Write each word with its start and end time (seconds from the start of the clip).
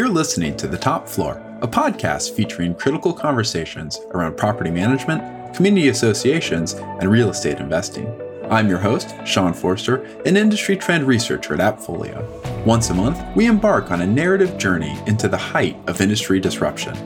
You're 0.00 0.08
listening 0.08 0.56
to 0.56 0.66
The 0.66 0.78
Top 0.78 1.06
Floor, 1.06 1.42
a 1.60 1.68
podcast 1.68 2.34
featuring 2.34 2.74
critical 2.74 3.12
conversations 3.12 4.00
around 4.12 4.38
property 4.38 4.70
management, 4.70 5.54
community 5.54 5.88
associations, 5.88 6.72
and 6.72 7.10
real 7.10 7.28
estate 7.28 7.58
investing. 7.58 8.10
I'm 8.50 8.66
your 8.66 8.78
host, 8.78 9.14
Sean 9.26 9.52
Forster, 9.52 9.96
an 10.24 10.38
industry 10.38 10.74
trend 10.78 11.06
researcher 11.06 11.52
at 11.52 11.60
Appfolio. 11.60 12.64
Once 12.64 12.88
a 12.88 12.94
month, 12.94 13.22
we 13.36 13.44
embark 13.44 13.90
on 13.90 14.00
a 14.00 14.06
narrative 14.06 14.56
journey 14.56 14.98
into 15.06 15.28
the 15.28 15.36
height 15.36 15.76
of 15.86 16.00
industry 16.00 16.40
disruption. 16.40 16.96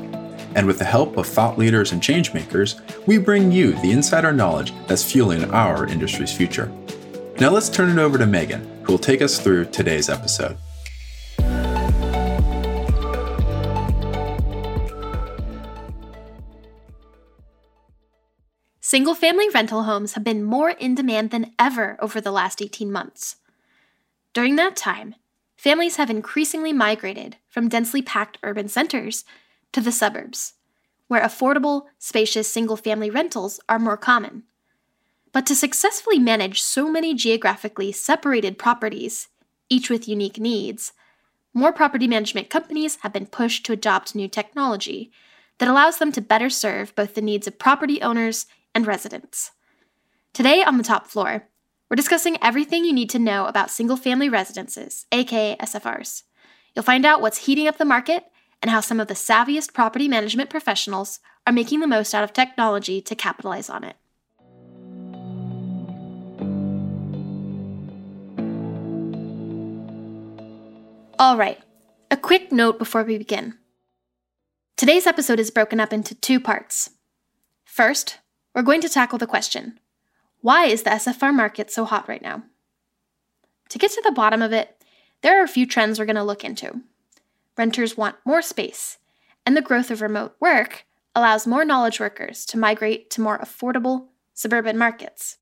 And 0.55 0.65
with 0.65 0.79
the 0.79 0.85
help 0.85 1.17
of 1.17 1.27
thought 1.27 1.59
leaders 1.59 1.91
and 1.91 2.01
changemakers, 2.01 2.81
we 3.09 3.19
bring 3.19 3.51
you 3.51 3.73
the 3.83 3.91
insider 3.91 4.33
knowledge 4.33 4.73
that's 4.87 5.03
fueling 5.03 5.51
our 5.51 5.85
industry's 5.89 6.33
future. 6.33 6.71
Now 7.41 7.51
let's 7.51 7.69
turn 7.69 7.91
it 7.91 8.01
over 8.01 8.19
to 8.19 8.27
Megan, 8.27 8.85
who 8.85 8.93
will 8.93 9.01
take 9.01 9.21
us 9.21 9.41
through 9.41 9.65
today's 9.65 10.09
episode. 10.09 10.57
Single 18.95 19.17
family 19.17 19.49
rental 19.49 19.83
homes 19.83 20.13
have 20.13 20.23
been 20.23 20.45
more 20.45 20.71
in 20.71 20.95
demand 20.95 21.33
than 21.33 21.51
ever 21.59 21.99
over 22.01 22.21
the 22.21 22.31
last 22.31 22.63
18 22.63 22.93
months. 22.93 23.39
During 24.33 24.55
that 24.55 24.77
time, 24.77 25.17
families 25.57 25.97
have 25.97 26.11
increasingly 26.11 26.73
migrated 26.73 27.39
from 27.49 27.69
densely 27.69 28.03
packed 28.03 28.39
urban 28.45 28.69
centers 28.69 29.25
to 29.73 29.81
the 29.81 29.91
suburbs, 29.91 30.53
where 31.09 31.23
affordable, 31.23 31.87
spacious 31.99 32.49
single 32.49 32.77
family 32.77 33.11
rentals 33.11 33.59
are 33.69 33.81
more 33.81 33.97
common. 33.97 34.45
But 35.33 35.45
to 35.47 35.57
successfully 35.57 36.21
manage 36.21 36.63
so 36.63 36.89
many 36.89 37.15
geographically 37.15 37.91
separated 37.91 38.59
properties, 38.59 39.27
each 39.69 39.91
with 39.91 40.07
unique 40.07 40.39
needs, 40.39 40.93
more 41.53 41.73
property 41.73 42.07
management 42.07 42.49
companies 42.49 42.99
have 43.01 43.13
been 43.13 43.27
pushed 43.27 43.67
to 43.67 43.73
adopt 43.73 44.15
new 44.15 44.29
technology 44.29 45.11
that 45.59 45.67
allows 45.67 45.99
them 45.99 46.13
to 46.13 46.21
better 46.21 46.49
serve 46.49 46.95
both 46.95 47.17
the 47.17 47.21
needs 47.21 47.49
of 47.49 47.59
property 47.59 48.01
owners 48.01 48.47
and 48.75 48.87
residents. 48.87 49.53
Today 50.33 50.63
on 50.63 50.79
the 50.79 50.85
top 50.85 51.07
floor, 51.07 51.49
we're 51.89 51.97
discussing 51.97 52.37
everything 52.43 52.85
you 52.85 52.93
need 52.93 53.11
to 53.11 53.19
know 53.19 53.47
about 53.47 53.71
single 53.71 53.97
family 53.97 54.29
residences, 54.29 55.07
aka 55.13 55.57
SFRs. 55.57 56.23
You'll 56.75 56.83
find 56.83 57.07
out 57.07 57.21
what's 57.21 57.47
heating 57.47 57.69
up 57.69 57.79
the 57.79 57.85
market 57.85 58.25
and 58.61 58.71
how 58.71 58.81
some 58.81 58.99
of 58.99 59.09
the 59.09 59.15
savviest 59.15 59.75
property 59.75 60.09
management 60.09 60.51
professionals 60.51 61.21
are 61.47 61.53
making 61.53 61.81
the 61.81 61.87
most 61.87 62.15
out 62.15 62.25
of 62.25 62.33
technology 62.33 63.01
to 63.03 63.15
capitalize 63.15 63.71
on 63.71 63.85
it. 63.85 63.97
All 71.19 71.37
right, 71.37 71.61
a 72.11 72.17
quick 72.17 72.51
note 72.51 72.79
before 72.79 73.05
we 73.05 73.19
begin. 73.19 73.59
Today's 74.77 75.07
episode 75.07 75.39
is 75.39 75.53
broken 75.53 75.79
up 75.79 75.93
into 75.93 76.15
two 76.17 76.41
parts. 76.41 76.91
First, 77.65 78.19
we're 78.55 78.63
going 78.63 78.81
to 78.81 78.89
tackle 78.89 79.19
the 79.19 79.27
question 79.27 79.79
why 80.41 80.67
is 80.67 80.83
the 80.83 80.91
SFR 80.91 81.35
market 81.35 81.71
so 81.71 81.87
hot 81.87 82.07
right 82.07 82.21
now? 82.21 82.43
To 83.71 83.79
get 83.79 83.93
to 83.93 84.03
the 84.05 84.13
bottom 84.13 84.43
of 84.43 84.53
it, 84.53 84.77
there 85.23 85.41
are 85.41 85.45
a 85.45 85.49
few 85.49 85.67
trends 85.67 85.99
we're 85.99 86.05
going 86.05 86.17
to 86.17 86.23
look 86.23 86.45
into. 86.45 86.83
Renters 87.57 87.97
want 87.97 88.17
more 88.27 88.43
space, 88.43 88.99
and 89.47 89.57
the 89.57 89.63
growth 89.63 89.91
of 89.91 90.03
remote 90.03 90.37
work 90.41 90.85
allows 91.15 91.47
more 91.47 91.65
knowledge 91.65 91.99
workers 91.99 92.45
to 92.47 92.59
migrate 92.59 93.09
to 93.11 93.23
more 93.23 93.39
affordable 93.39 94.09
suburban 94.35 94.77
markets. 94.77 95.39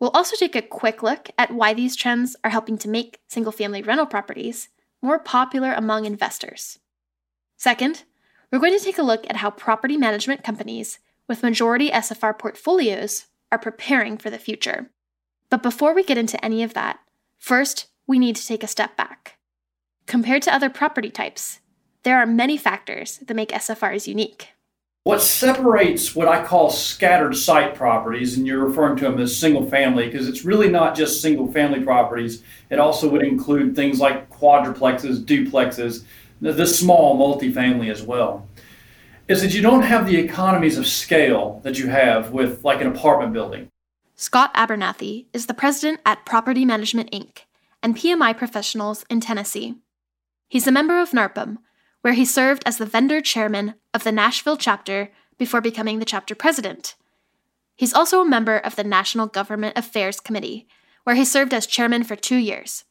We'll 0.00 0.10
also 0.10 0.34
take 0.36 0.56
a 0.56 0.62
quick 0.62 1.02
look 1.02 1.30
at 1.38 1.54
why 1.54 1.72
these 1.72 1.94
trends 1.94 2.34
are 2.42 2.50
helping 2.50 2.76
to 2.78 2.88
make 2.88 3.20
single 3.28 3.52
family 3.52 3.82
rental 3.82 4.06
properties 4.06 4.68
more 5.00 5.20
popular 5.20 5.72
among 5.72 6.06
investors. 6.06 6.80
Second, 7.56 8.02
we're 8.50 8.58
going 8.58 8.76
to 8.76 8.84
take 8.84 8.98
a 8.98 9.02
look 9.02 9.24
at 9.30 9.36
how 9.36 9.50
property 9.50 9.96
management 9.96 10.42
companies 10.42 10.98
with 11.28 11.42
majority 11.42 11.90
SFR 11.90 12.38
portfolios 12.38 13.26
are 13.50 13.58
preparing 13.58 14.18
for 14.18 14.30
the 14.30 14.38
future. 14.38 14.90
But 15.50 15.62
before 15.62 15.94
we 15.94 16.04
get 16.04 16.18
into 16.18 16.42
any 16.44 16.62
of 16.62 16.74
that, 16.74 17.00
first, 17.38 17.86
we 18.06 18.18
need 18.18 18.36
to 18.36 18.46
take 18.46 18.62
a 18.62 18.68
step 18.68 18.96
back. 18.96 19.38
Compared 20.06 20.42
to 20.42 20.54
other 20.54 20.68
property 20.68 21.10
types, 21.10 21.60
there 22.02 22.18
are 22.18 22.26
many 22.26 22.58
factors 22.58 23.18
that 23.18 23.34
make 23.34 23.50
SFRs 23.50 24.06
unique. 24.06 24.48
What 25.04 25.22
separates 25.22 26.14
what 26.14 26.28
I 26.28 26.44
call 26.44 26.70
scattered 26.70 27.36
site 27.36 27.74
properties, 27.74 28.36
and 28.36 28.46
you're 28.46 28.66
referring 28.66 28.96
to 28.96 29.04
them 29.04 29.20
as 29.20 29.36
single 29.36 29.68
family, 29.68 30.06
because 30.06 30.28
it's 30.28 30.44
really 30.44 30.68
not 30.68 30.94
just 30.94 31.20
single 31.20 31.50
family 31.52 31.80
properties, 31.80 32.42
it 32.70 32.78
also 32.78 33.08
would 33.08 33.22
include 33.22 33.76
things 33.76 34.00
like 34.00 34.30
quadruplexes, 34.30 35.24
duplexes, 35.24 36.04
the 36.40 36.66
small 36.66 37.16
multifamily 37.18 37.90
as 37.90 38.02
well 38.02 38.46
is 39.26 39.40
that 39.40 39.54
you 39.54 39.62
don't 39.62 39.82
have 39.82 40.06
the 40.06 40.16
economies 40.16 40.76
of 40.76 40.86
scale 40.86 41.60
that 41.64 41.78
you 41.78 41.88
have 41.88 42.30
with 42.30 42.62
like 42.62 42.80
an 42.80 42.86
apartment 42.86 43.32
building. 43.32 43.70
Scott 44.16 44.52
Abernathy 44.54 45.26
is 45.32 45.46
the 45.46 45.54
president 45.54 46.00
at 46.04 46.26
Property 46.26 46.64
Management 46.64 47.10
Inc. 47.10 47.40
and 47.82 47.96
PMI 47.96 48.36
Professionals 48.36 49.04
in 49.08 49.20
Tennessee. 49.20 49.76
He's 50.48 50.66
a 50.66 50.72
member 50.72 51.00
of 51.00 51.10
NARPM, 51.10 51.58
where 52.02 52.12
he 52.12 52.24
served 52.24 52.62
as 52.66 52.76
the 52.76 52.86
vendor 52.86 53.20
chairman 53.20 53.74
of 53.94 54.04
the 54.04 54.12
Nashville 54.12 54.58
chapter 54.58 55.10
before 55.38 55.60
becoming 55.60 55.98
the 55.98 56.04
chapter 56.04 56.34
president. 56.34 56.94
He's 57.74 57.94
also 57.94 58.20
a 58.20 58.28
member 58.28 58.58
of 58.58 58.76
the 58.76 58.84
National 58.84 59.26
Government 59.26 59.76
Affairs 59.76 60.20
Committee, 60.20 60.68
where 61.04 61.16
he 61.16 61.24
served 61.24 61.52
as 61.52 61.66
chairman 61.66 62.04
for 62.04 62.14
two 62.14 62.36
years. 62.36 62.84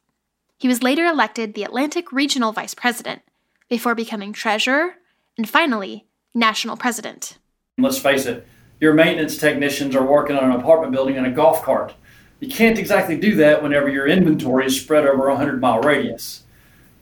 He 0.58 0.68
was 0.68 0.84
later 0.84 1.06
elected 1.06 1.54
the 1.54 1.64
Atlantic 1.64 2.12
Regional 2.12 2.52
Vice 2.52 2.74
President 2.74 3.22
before 3.70 3.96
becoming 3.96 4.34
treasurer 4.34 4.96
and 5.38 5.48
finally 5.48 6.08
national 6.34 6.78
president. 6.78 7.38
Let's 7.78 8.00
face 8.00 8.26
it, 8.26 8.48
your 8.80 8.94
maintenance 8.94 9.38
technicians 9.38 9.96
are 9.96 10.06
working 10.06 10.36
on 10.36 10.52
an 10.52 10.60
apartment 10.60 10.92
building 10.92 11.16
in 11.16 11.26
a 11.26 11.32
golf 11.32 11.64
cart. 11.64 11.94
You 12.40 12.50
can't 12.50 12.78
exactly 12.78 13.18
do 13.18 13.36
that 13.36 13.64
whenever 13.64 13.90
your 13.90 14.08
inventory 14.08 14.66
is 14.66 14.80
spread 14.80 15.06
over 15.06 15.28
a 15.28 15.34
100 15.34 15.62
mile 15.62 15.80
radius. 15.80 16.44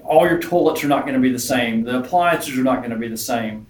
All 0.03 0.27
your 0.27 0.39
toilets 0.39 0.83
are 0.83 0.87
not 0.87 1.03
going 1.03 1.15
to 1.15 1.19
be 1.19 1.31
the 1.31 1.39
same, 1.39 1.83
the 1.83 1.99
appliances 1.99 2.57
are 2.57 2.63
not 2.63 2.79
going 2.79 2.91
to 2.91 2.97
be 2.97 3.07
the 3.07 3.17
same. 3.17 3.65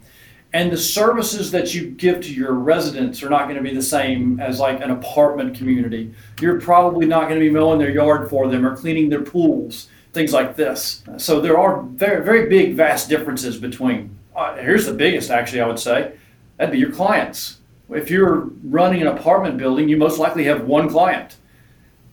And 0.54 0.70
the 0.70 0.78
services 0.78 1.52
that 1.52 1.74
you 1.74 1.92
give 1.92 2.20
to 2.22 2.34
your 2.34 2.54
residents 2.54 3.24
are 3.24 3.30
not 3.30 3.44
going 3.44 3.56
to 3.56 3.62
be 3.62 3.74
the 3.74 3.82
same 3.82 4.40
as 4.42 4.60
like 4.60 4.82
an 4.82 4.92
apartment 4.92 5.56
community. 5.56 6.14
You're 6.42 6.60
probably 6.60 7.06
not 7.06 7.30
going 7.30 7.40
to 7.40 7.46
be 7.46 7.50
mowing 7.50 7.80
their 7.80 7.90
yard 7.90 8.30
for 8.30 8.50
them 8.50 8.66
or 8.66 8.76
cleaning 8.76 9.08
their 9.10 9.22
pools, 9.22 9.88
things 10.12 10.34
like 10.34 10.58
this. 10.58 11.04
So 11.16 11.40
there 11.40 11.58
are 11.58 11.84
very, 11.84 12.26
very 12.26 12.50
big, 12.50 12.76
vast 12.76 13.08
differences 13.08 13.58
between 13.58 14.18
uh, 14.36 14.56
here's 14.58 14.86
the 14.86 14.94
biggest, 14.94 15.30
actually, 15.30 15.62
I 15.62 15.68
would 15.68 15.80
say 15.80 16.14
that'd 16.58 16.72
be 16.72 16.80
your 16.80 16.92
clients. 16.92 17.58
If 17.90 18.10
you're 18.10 18.50
running 18.64 19.02
an 19.02 19.08
apartment 19.08 19.58
building, 19.58 19.90
you 19.90 19.98
most 19.98 20.18
likely 20.18 20.46
have 20.46 20.66
one 20.66 20.90
client. 20.90 21.38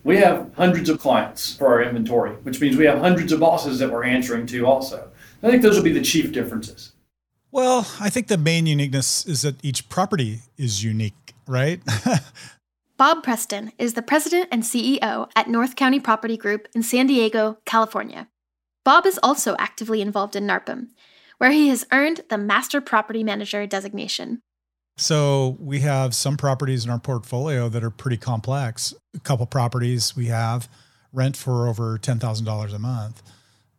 We 0.04 0.16
have 0.18 0.52
hundreds 0.54 0.88
of 0.88 0.98
clients 0.98 1.54
for 1.54 1.68
our 1.68 1.82
inventory, 1.82 2.32
which 2.42 2.60
means 2.60 2.76
we 2.76 2.86
have 2.86 2.98
hundreds 2.98 3.32
of 3.32 3.40
bosses 3.40 3.78
that 3.78 3.90
we're 3.90 4.04
answering 4.04 4.46
to 4.46 4.66
also. 4.66 5.10
I 5.42 5.50
think 5.50 5.62
those 5.62 5.76
will 5.76 5.84
be 5.84 5.92
the 5.92 6.02
chief 6.02 6.32
differences. 6.32 6.92
Well, 7.50 7.88
I 8.00 8.10
think 8.10 8.26
the 8.26 8.38
main 8.38 8.66
uniqueness 8.66 9.24
is 9.26 9.42
that 9.42 9.64
each 9.64 9.88
property 9.88 10.40
is 10.56 10.82
unique, 10.82 11.34
right? 11.46 11.80
Bob 12.98 13.22
Preston 13.22 13.72
is 13.78 13.94
the 13.94 14.02
president 14.02 14.48
and 14.50 14.64
CEO 14.64 15.30
at 15.36 15.48
North 15.48 15.76
County 15.76 16.00
Property 16.00 16.36
Group 16.36 16.66
in 16.74 16.82
San 16.82 17.06
Diego, 17.06 17.58
California. 17.64 18.28
Bob 18.84 19.06
is 19.06 19.20
also 19.22 19.54
actively 19.58 20.00
involved 20.00 20.34
in 20.34 20.46
NARPM, 20.46 20.88
where 21.38 21.50
he 21.50 21.69
has 21.69 21.87
earned 21.93 22.21
the 22.28 22.38
Master 22.38 22.81
Property 22.81 23.25
Manager 23.25 23.66
designation. 23.66 24.43
So 24.97 25.56
we 25.60 25.81
have 25.81 26.15
some 26.15 26.37
properties 26.37 26.84
in 26.84 26.91
our 26.91 26.99
portfolio 26.99 27.69
that 27.69 27.84
are 27.84 27.91
pretty 27.91 28.16
complex. 28.16 28.93
A 29.15 29.21
couple 29.21 29.47
properties 29.47 30.16
we 30.16 30.27
have 30.27 30.69
rent 31.12 31.37
for 31.37 31.68
over 31.68 31.98
$10,000 31.98 32.74
a 32.74 32.78
month. 32.78 33.22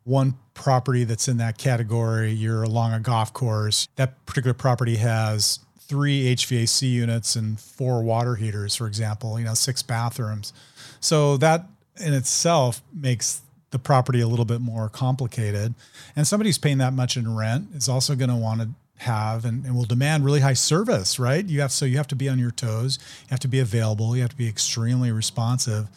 One 0.06 0.36
property 0.54 1.04
that's 1.04 1.28
in 1.28 1.38
that 1.38 1.58
category, 1.58 2.32
you're 2.32 2.64
along 2.64 2.94
a 2.94 3.02
golf 3.02 3.34
course. 3.34 3.88
That 3.98 4.26
particular 4.26 4.54
property 4.54 4.96
has 4.96 5.60
three 5.78 6.36
HVAC 6.36 6.90
units 6.90 7.36
and 7.36 7.60
four 7.60 8.02
water 8.02 8.36
heaters, 8.36 8.76
for 8.76 8.88
example, 8.88 9.38
you 9.38 9.46
know, 9.46 9.54
six 9.56 9.84
bathrooms. 9.84 10.54
So 11.02 11.36
that 11.38 11.66
in 12.00 12.14
itself 12.14 12.82
makes 12.94 13.42
the 13.72 13.80
property 13.80 14.22
a 14.22 14.28
little 14.28 14.46
bit 14.46 14.62
more 14.62 14.90
complicated. 14.90 15.76
And 16.16 16.28
somebody 16.28 16.50
who's 16.50 16.58
paying 16.58 16.80
that 16.80 16.94
much 16.94 17.18
in 17.18 17.36
rent 17.36 17.70
is 17.74 17.88
also 17.88 18.16
going 18.16 18.30
to 18.30 18.36
want 18.36 18.62
to 18.62 18.70
have 18.98 19.46
and, 19.46 19.66
and 19.66 19.76
will 19.76 19.86
demand 19.86 20.26
really 20.26 20.42
high 20.42 20.54
service, 20.54 21.20
right? 21.20 21.46
You 21.46 21.62
have 21.62 21.72
so 21.72 21.86
you 21.86 21.98
have 21.98 22.08
to 22.08 22.16
be 22.16 22.28
on 22.28 22.38
your 22.38 22.52
toes, 22.52 23.00
you 23.24 23.28
have 23.30 23.40
to 23.42 23.48
be 23.48 23.60
available, 23.60 24.16
you 24.16 24.22
have 24.22 24.32
to 24.32 24.38
be 24.38 24.48
extremely 24.48 25.12
responsive. 25.12 25.88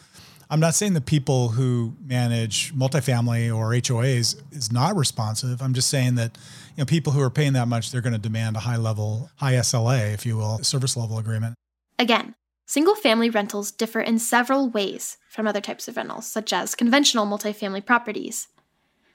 I'm 0.49 0.59
not 0.59 0.75
saying 0.75 0.93
the 0.93 1.01
people 1.01 1.49
who 1.49 1.95
manage 2.05 2.73
multifamily 2.75 3.53
or 3.53 3.71
HOAs 3.71 4.39
is 4.51 4.71
not 4.71 4.95
responsive. 4.95 5.61
I'm 5.61 5.73
just 5.73 5.89
saying 5.89 6.15
that 6.15 6.37
you 6.75 6.81
know 6.81 6.85
people 6.85 7.11
who 7.11 7.21
are 7.21 7.29
paying 7.29 7.53
that 7.53 7.67
much, 7.67 7.91
they're 7.91 8.01
going 8.01 8.13
to 8.13 8.19
demand 8.19 8.55
a 8.55 8.59
high 8.59 8.77
level, 8.77 9.29
high 9.37 9.53
SLA, 9.53 10.13
if 10.13 10.25
you 10.25 10.37
will, 10.37 10.59
service 10.59 10.95
level 10.95 11.17
agreement. 11.17 11.55
Again, 11.99 12.35
Single 12.65 12.95
family 12.95 13.29
rentals 13.29 13.71
differ 13.71 13.99
in 13.99 14.19
several 14.19 14.69
ways 14.69 15.17
from 15.29 15.47
other 15.47 15.59
types 15.59 15.87
of 15.87 15.97
rentals, 15.97 16.25
such 16.25 16.53
as 16.53 16.75
conventional 16.75 17.25
multifamily 17.25 17.85
properties. 17.85 18.47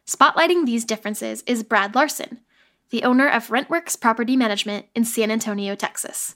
Spotlighting 0.06 0.66
these 0.66 0.84
differences 0.84 1.42
is 1.46 1.62
Brad 1.62 1.94
Larson, 1.94 2.40
the 2.90 3.02
owner 3.04 3.26
of 3.28 3.48
Rentworks 3.48 3.98
Property 3.98 4.36
Management 4.36 4.86
in 4.94 5.04
San 5.04 5.30
Antonio, 5.30 5.74
Texas. 5.74 6.34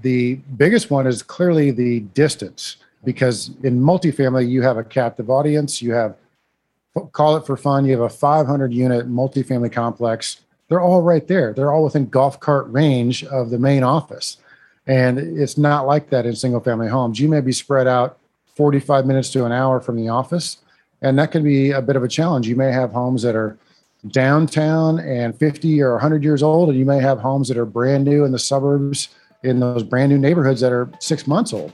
The 0.00 0.36
biggest 0.56 0.90
one 0.90 1.08
is 1.08 1.22
clearly 1.24 1.72
the 1.72 2.00
distance 2.00 2.76
because 3.04 3.50
in 3.64 3.80
multifamily, 3.80 4.48
you 4.48 4.62
have 4.62 4.76
a 4.76 4.84
captive 4.84 5.30
audience, 5.30 5.82
you 5.82 5.92
have 5.92 6.16
call 7.12 7.36
it 7.36 7.46
for 7.46 7.56
fun, 7.56 7.84
you 7.84 7.92
have 7.92 8.00
a 8.00 8.08
500 8.08 8.72
unit 8.72 9.08
multifamily 9.08 9.72
complex. 9.72 10.40
They're 10.68 10.80
all 10.80 11.02
right 11.02 11.26
there. 11.26 11.52
They're 11.52 11.72
all 11.72 11.84
within 11.84 12.06
golf 12.06 12.40
cart 12.40 12.66
range 12.68 13.24
of 13.24 13.50
the 13.50 13.58
main 13.58 13.82
office. 13.82 14.38
And 14.88 15.18
it's 15.18 15.58
not 15.58 15.86
like 15.86 16.08
that 16.10 16.26
in 16.26 16.34
single 16.34 16.60
family 16.60 16.88
homes. 16.88 17.20
You 17.20 17.28
may 17.28 17.42
be 17.42 17.52
spread 17.52 17.86
out 17.86 18.18
45 18.56 19.06
minutes 19.06 19.30
to 19.30 19.44
an 19.44 19.52
hour 19.52 19.80
from 19.80 19.96
the 19.96 20.08
office, 20.08 20.56
and 21.02 21.18
that 21.18 21.30
can 21.30 21.44
be 21.44 21.70
a 21.70 21.82
bit 21.82 21.94
of 21.94 22.02
a 22.02 22.08
challenge. 22.08 22.48
You 22.48 22.56
may 22.56 22.72
have 22.72 22.90
homes 22.90 23.22
that 23.22 23.36
are 23.36 23.58
downtown 24.08 24.98
and 24.98 25.38
50 25.38 25.82
or 25.82 25.92
100 25.92 26.24
years 26.24 26.42
old, 26.42 26.70
and 26.70 26.78
you 26.78 26.86
may 26.86 27.00
have 27.00 27.18
homes 27.18 27.48
that 27.48 27.58
are 27.58 27.66
brand 27.66 28.04
new 28.04 28.24
in 28.24 28.32
the 28.32 28.38
suburbs 28.38 29.10
in 29.44 29.60
those 29.60 29.82
brand 29.82 30.10
new 30.10 30.18
neighborhoods 30.18 30.60
that 30.62 30.72
are 30.72 30.90
six 31.00 31.26
months 31.26 31.52
old. 31.52 31.72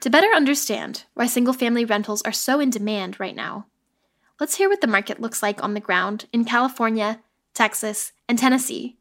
To 0.00 0.08
better 0.08 0.28
understand 0.34 1.04
why 1.12 1.26
single 1.26 1.52
family 1.52 1.84
rentals 1.84 2.22
are 2.22 2.32
so 2.32 2.58
in 2.58 2.70
demand 2.70 3.20
right 3.20 3.36
now, 3.36 3.66
let's 4.40 4.56
hear 4.56 4.70
what 4.70 4.80
the 4.80 4.86
market 4.86 5.20
looks 5.20 5.42
like 5.42 5.62
on 5.62 5.74
the 5.74 5.80
ground 5.80 6.24
in 6.32 6.46
California, 6.46 7.20
Texas, 7.52 8.12
and 8.26 8.38
Tennessee, 8.38 8.96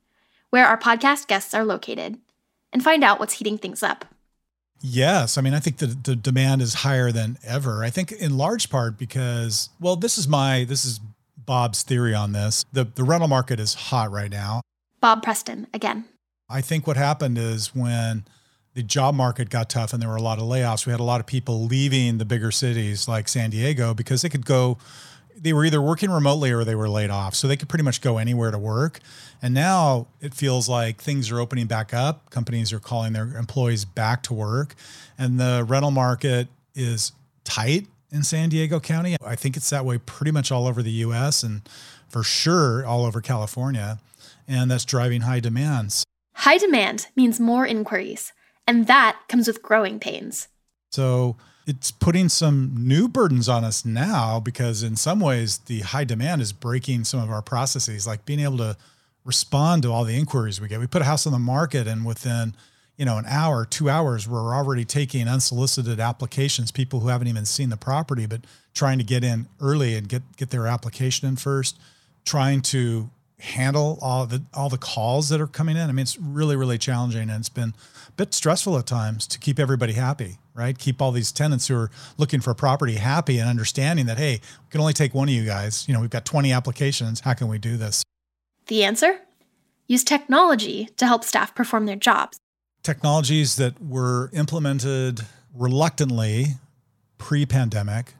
where 0.49 0.67
our 0.67 0.77
podcast 0.77 1.27
guests 1.27 1.53
are 1.53 1.63
located, 1.63 2.17
and 2.73 2.83
find 2.83 3.01
out 3.01 3.17
what's 3.17 3.35
heating 3.35 3.57
things 3.57 3.81
up. 3.81 4.05
Yes. 4.81 5.37
I 5.37 5.41
mean, 5.41 5.53
I 5.53 5.59
think 5.59 5.77
the, 5.77 5.87
the 5.87 6.17
demand 6.17 6.61
is 6.61 6.73
higher 6.75 7.13
than 7.13 7.37
ever. 7.45 7.81
I 7.83 7.89
think 7.89 8.11
in 8.11 8.37
large 8.37 8.69
part 8.69 8.97
because, 8.97 9.69
well, 9.79 9.95
this 9.95 10.17
is 10.17 10.27
my, 10.27 10.65
this 10.65 10.83
is 10.83 10.99
Bob's 11.37 11.81
theory 11.81 12.13
on 12.13 12.33
this. 12.33 12.65
The, 12.73 12.83
the 12.83 13.05
rental 13.05 13.29
market 13.29 13.59
is 13.59 13.73
hot 13.73 14.11
right 14.11 14.31
now. 14.31 14.61
Bob 14.99 15.23
Preston 15.23 15.67
again. 15.73 16.05
I 16.49 16.59
think 16.59 16.85
what 16.85 16.97
happened 16.97 17.37
is 17.37 17.73
when 17.73 18.25
the 18.79 18.83
job 18.83 19.13
market 19.13 19.49
got 19.49 19.69
tough 19.69 19.91
and 19.91 20.01
there 20.01 20.07
were 20.07 20.15
a 20.15 20.21
lot 20.21 20.37
of 20.37 20.45
layoffs, 20.45 20.85
we 20.85 20.91
had 20.91 21.01
a 21.01 21.03
lot 21.03 21.19
of 21.19 21.25
people 21.25 21.65
leaving 21.65 22.17
the 22.17 22.23
bigger 22.23 22.49
cities 22.49 23.09
like 23.09 23.27
San 23.27 23.49
Diego 23.49 23.93
because 23.93 24.21
they 24.21 24.29
could 24.29 24.45
go 24.45 24.77
they 25.35 25.51
were 25.51 25.65
either 25.65 25.81
working 25.81 26.09
remotely 26.09 26.51
or 26.51 26.63
they 26.65 26.75
were 26.75 26.89
laid 26.89 27.09
off. 27.09 27.33
So 27.33 27.47
they 27.47 27.55
could 27.55 27.69
pretty 27.69 27.83
much 27.83 28.01
go 28.01 28.17
anywhere 28.17 28.51
to 28.51 28.57
work. 28.57 28.99
And 29.41 29.53
now 29.53 30.07
it 30.19 30.33
feels 30.33 30.67
like 30.67 31.01
things 31.01 31.31
are 31.31 31.39
opening 31.39 31.65
back 31.65 31.93
up. 31.93 32.29
Companies 32.29 32.73
are 32.73 32.79
calling 32.79 33.13
their 33.13 33.37
employees 33.37 33.85
back 33.85 34.21
to 34.23 34.33
work. 34.33 34.75
And 35.17 35.39
the 35.39 35.65
rental 35.65 35.91
market 35.91 36.49
is 36.75 37.13
tight 37.45 37.87
in 38.11 38.23
San 38.23 38.49
Diego 38.49 38.81
County. 38.81 39.15
I 39.25 39.35
think 39.35 39.55
it's 39.55 39.69
that 39.69 39.85
way 39.85 39.97
pretty 39.97 40.31
much 40.31 40.51
all 40.51 40.67
over 40.67 40.81
the 40.83 40.91
US 40.91 41.41
and 41.41 41.61
for 42.09 42.21
sure 42.21 42.85
all 42.85 43.05
over 43.05 43.21
California. 43.21 43.99
And 44.45 44.69
that's 44.71 44.83
driving 44.83 45.21
high 45.21 45.39
demands. 45.39 46.03
High 46.39 46.57
demand 46.57 47.07
means 47.17 47.37
more 47.37 47.65
inquiries, 47.65 48.31
and 48.69 48.85
that 48.85 49.17
comes 49.27 49.47
with 49.47 49.63
growing 49.63 49.99
pains. 49.99 50.47
So 50.91 51.37
it's 51.65 51.89
putting 51.89 52.29
some 52.29 52.75
new 52.77 53.07
burdens 53.07 53.49
on 53.49 53.63
us 53.63 53.83
now 53.83 54.39
because 54.39 54.83
in 54.83 54.95
some 54.95 55.19
ways 55.19 55.57
the 55.65 55.79
high 55.79 56.03
demand 56.03 56.39
is 56.39 56.53
breaking 56.53 57.05
some 57.05 57.19
of 57.19 57.31
our 57.31 57.41
processes 57.41 58.05
like 58.05 58.25
being 58.25 58.39
able 58.39 58.59
to 58.59 58.77
respond 59.25 59.81
to 59.81 59.91
all 59.91 60.03
the 60.03 60.15
inquiries 60.15 60.61
we 60.61 60.67
get 60.67 60.79
we 60.79 60.87
put 60.87 61.01
a 61.01 61.05
house 61.05 61.25
on 61.27 61.33
the 61.33 61.39
market 61.39 61.87
and 61.87 62.05
within 62.05 62.55
you 62.95 63.05
know 63.05 63.17
an 63.17 63.25
hour 63.27 63.65
two 63.65 63.89
hours 63.89 64.27
we're 64.27 64.55
already 64.55 64.85
taking 64.85 65.27
unsolicited 65.27 65.99
applications 65.99 66.71
people 66.71 67.01
who 67.01 67.09
haven't 67.09 67.27
even 67.27 67.45
seen 67.45 67.69
the 67.69 67.77
property 67.77 68.25
but 68.25 68.41
trying 68.73 68.97
to 68.97 69.03
get 69.03 69.23
in 69.23 69.47
early 69.59 69.95
and 69.95 70.09
get 70.09 70.23
get 70.37 70.49
their 70.49 70.65
application 70.65 71.27
in 71.27 71.35
first 71.35 71.77
trying 72.23 72.61
to 72.61 73.09
handle 73.39 73.97
all 74.01 74.25
the 74.25 74.43
all 74.53 74.69
the 74.69 74.77
calls 74.77 75.29
that 75.29 75.39
are 75.39 75.47
coming 75.47 75.77
in 75.77 75.89
i 75.89 75.91
mean 75.93 76.03
it's 76.03 76.17
really 76.17 76.55
really 76.55 76.77
challenging 76.77 77.29
and 77.29 77.39
it's 77.39 77.49
been 77.49 77.73
a 78.07 78.11
bit 78.11 78.33
stressful 78.33 78.77
at 78.77 78.85
times 78.85 79.25
to 79.25 79.39
keep 79.39 79.57
everybody 79.59 79.93
happy 79.93 80.37
right? 80.59 80.77
Keep 80.77 81.01
all 81.01 81.13
these 81.13 81.31
tenants 81.31 81.67
who 81.67 81.75
are 81.75 81.89
looking 82.17 82.41
for 82.41 82.51
a 82.51 82.55
property 82.55 82.95
happy 82.95 83.39
and 83.39 83.49
understanding 83.49 84.05
that, 84.07 84.17
hey, 84.17 84.41
we 84.41 84.69
can 84.69 84.81
only 84.81 84.91
take 84.91 85.13
one 85.13 85.29
of 85.29 85.33
you 85.33 85.45
guys. 85.45 85.87
You 85.87 85.93
know, 85.93 86.01
we've 86.01 86.09
got 86.09 86.25
20 86.25 86.51
applications. 86.51 87.21
How 87.21 87.33
can 87.33 87.47
we 87.47 87.57
do 87.57 87.77
this? 87.77 88.03
The 88.67 88.83
answer? 88.83 89.21
Use 89.87 90.03
technology 90.03 90.89
to 90.97 91.07
help 91.07 91.23
staff 91.23 91.55
perform 91.55 91.85
their 91.85 91.95
jobs. 91.95 92.37
Technologies 92.83 93.55
that 93.55 93.81
were 93.81 94.29
implemented 94.33 95.21
reluctantly 95.55 96.55
pre 97.17 97.45
pandemic, 97.45 98.13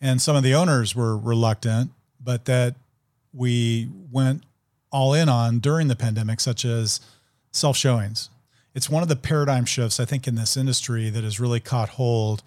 and 0.00 0.22
some 0.22 0.34
of 0.34 0.42
the 0.42 0.54
owners 0.54 0.94
were 0.94 1.18
reluctant, 1.18 1.90
but 2.22 2.46
that 2.46 2.76
we 3.32 3.88
went 4.10 4.44
all 4.90 5.14
in 5.14 5.28
on 5.28 5.58
during 5.58 5.88
the 5.88 5.96
pandemic, 5.96 6.40
such 6.40 6.64
as 6.64 7.00
self 7.52 7.76
showings 7.76 8.30
it's 8.74 8.88
one 8.88 9.02
of 9.02 9.08
the 9.08 9.16
paradigm 9.16 9.64
shifts 9.64 9.98
I 9.98 10.04
think 10.04 10.28
in 10.28 10.34
this 10.34 10.56
industry 10.56 11.10
that 11.10 11.24
has 11.24 11.40
really 11.40 11.60
caught 11.60 11.90
hold 11.90 12.42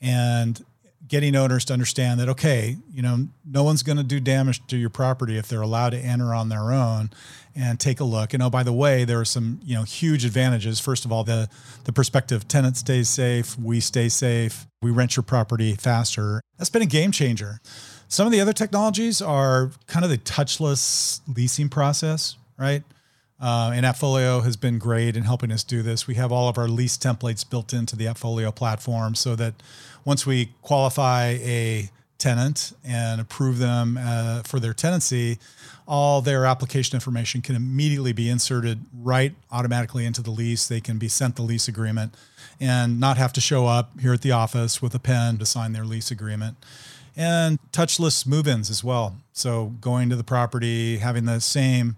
and 0.00 0.64
getting 1.06 1.34
owners 1.34 1.64
to 1.64 1.72
understand 1.72 2.20
that 2.20 2.28
okay, 2.28 2.76
you 2.92 3.02
know, 3.02 3.28
no 3.44 3.64
one's 3.64 3.82
going 3.82 3.98
to 3.98 4.04
do 4.04 4.20
damage 4.20 4.64
to 4.68 4.76
your 4.76 4.90
property 4.90 5.36
if 5.36 5.48
they're 5.48 5.60
allowed 5.60 5.90
to 5.90 5.98
enter 5.98 6.34
on 6.34 6.48
their 6.48 6.72
own 6.72 7.10
and 7.56 7.80
take 7.80 7.98
a 7.98 8.04
look. 8.04 8.32
And 8.32 8.42
oh, 8.42 8.50
by 8.50 8.62
the 8.62 8.72
way, 8.72 9.04
there 9.04 9.20
are 9.20 9.24
some 9.24 9.60
you 9.64 9.74
know 9.74 9.82
huge 9.82 10.24
advantages. 10.24 10.80
First 10.80 11.04
of 11.04 11.12
all, 11.12 11.24
the 11.24 11.48
the 11.84 11.92
prospective 11.92 12.48
tenant 12.48 12.76
stays 12.76 13.08
safe, 13.08 13.58
we 13.58 13.80
stay 13.80 14.08
safe, 14.08 14.66
we 14.82 14.90
rent 14.90 15.16
your 15.16 15.22
property 15.22 15.74
faster. 15.74 16.40
That's 16.58 16.70
been 16.70 16.82
a 16.82 16.86
game 16.86 17.12
changer. 17.12 17.60
Some 18.10 18.26
of 18.26 18.32
the 18.32 18.40
other 18.40 18.52
technologies 18.52 19.22
are 19.22 19.70
kind 19.86 20.04
of 20.04 20.10
the 20.10 20.18
touchless 20.18 21.20
leasing 21.32 21.68
process, 21.68 22.36
right? 22.58 22.82
Uh, 23.40 23.70
and 23.72 23.86
AppFolio 23.86 24.42
has 24.42 24.56
been 24.56 24.80
great 24.80 25.16
in 25.16 25.22
helping 25.22 25.52
us 25.52 25.62
do 25.62 25.80
this. 25.80 26.08
We 26.08 26.16
have 26.16 26.32
all 26.32 26.48
of 26.48 26.58
our 26.58 26.66
lease 26.66 26.98
templates 26.98 27.48
built 27.48 27.72
into 27.72 27.94
the 27.94 28.06
AppFolio 28.06 28.52
platform 28.52 29.14
so 29.14 29.36
that 29.36 29.54
once 30.04 30.26
we 30.26 30.50
qualify 30.60 31.38
a 31.40 31.88
tenant 32.18 32.72
and 32.84 33.20
approve 33.20 33.58
them 33.58 33.96
uh, 33.96 34.42
for 34.42 34.58
their 34.58 34.74
tenancy, 34.74 35.38
all 35.86 36.20
their 36.20 36.44
application 36.46 36.96
information 36.96 37.42
can 37.42 37.54
immediately 37.54 38.12
be 38.12 38.28
inserted 38.28 38.80
right 38.92 39.34
automatically 39.52 40.04
into 40.04 40.20
the 40.20 40.32
lease. 40.32 40.66
They 40.66 40.80
can 40.80 40.98
be 40.98 41.08
sent 41.08 41.36
the 41.36 41.42
lease 41.42 41.68
agreement 41.68 42.16
and 42.58 42.98
not 42.98 43.18
have 43.18 43.32
to 43.34 43.40
show 43.40 43.68
up 43.68 44.00
here 44.00 44.12
at 44.12 44.22
the 44.22 44.32
office 44.32 44.82
with 44.82 44.96
a 44.96 44.98
pen 44.98 45.38
to 45.38 45.46
sign 45.46 45.74
their 45.74 45.84
lease 45.84 46.10
agreement. 46.10 46.56
And 47.16 47.58
touchless 47.72 48.26
move 48.26 48.46
ins 48.46 48.70
as 48.70 48.84
well. 48.84 49.16
So 49.32 49.74
going 49.80 50.10
to 50.10 50.16
the 50.16 50.24
property, 50.24 50.98
having 50.98 51.24
the 51.24 51.40
same 51.40 51.96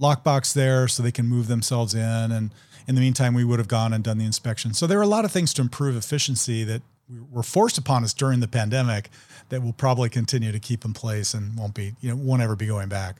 lockbox 0.00 0.52
there 0.52 0.88
so 0.88 1.02
they 1.02 1.12
can 1.12 1.26
move 1.26 1.46
themselves 1.46 1.94
in. 1.94 2.32
And 2.32 2.50
in 2.86 2.94
the 2.94 3.00
meantime, 3.00 3.34
we 3.34 3.44
would 3.44 3.58
have 3.58 3.68
gone 3.68 3.92
and 3.92 4.02
done 4.02 4.18
the 4.18 4.24
inspection. 4.24 4.74
So 4.74 4.86
there 4.86 4.98
are 4.98 5.02
a 5.02 5.06
lot 5.06 5.24
of 5.24 5.32
things 5.32 5.52
to 5.54 5.62
improve 5.62 5.96
efficiency 5.96 6.64
that 6.64 6.82
were 7.30 7.42
forced 7.42 7.78
upon 7.78 8.04
us 8.04 8.14
during 8.14 8.40
the 8.40 8.48
pandemic 8.48 9.10
that 9.48 9.62
will 9.62 9.72
probably 9.72 10.08
continue 10.08 10.52
to 10.52 10.60
keep 10.60 10.84
in 10.84 10.92
place 10.92 11.34
and 11.34 11.58
won't 11.58 11.74
be, 11.74 11.94
you 12.00 12.08
know, 12.08 12.16
won't 12.16 12.42
ever 12.42 12.56
be 12.56 12.66
going 12.66 12.88
back. 12.88 13.16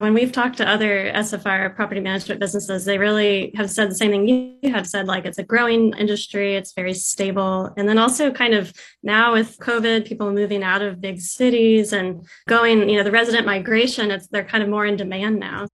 When 0.00 0.14
we've 0.14 0.32
talked 0.32 0.56
to 0.56 0.66
other 0.66 1.12
SFR 1.12 1.76
property 1.76 2.00
management 2.00 2.40
businesses, 2.40 2.86
they 2.86 2.96
really 2.96 3.52
have 3.54 3.70
said 3.70 3.90
the 3.90 3.94
same 3.94 4.10
thing 4.12 4.56
you 4.62 4.72
have 4.72 4.86
said 4.86 5.06
like 5.06 5.26
it's 5.26 5.36
a 5.36 5.42
growing 5.42 5.92
industry, 5.92 6.54
it's 6.54 6.72
very 6.72 6.94
stable. 6.94 7.70
And 7.76 7.86
then 7.86 7.98
also, 7.98 8.30
kind 8.30 8.54
of 8.54 8.72
now 9.02 9.34
with 9.34 9.58
COVID, 9.58 10.06
people 10.06 10.32
moving 10.32 10.62
out 10.62 10.80
of 10.80 11.02
big 11.02 11.20
cities 11.20 11.92
and 11.92 12.26
going, 12.48 12.88
you 12.88 12.96
know, 12.96 13.02
the 13.02 13.10
resident 13.10 13.44
migration, 13.44 14.10
it's 14.10 14.26
they're 14.28 14.42
kind 14.42 14.64
of 14.64 14.70
more 14.70 14.86
in 14.86 14.96
demand 14.96 15.38
now. 15.38 15.68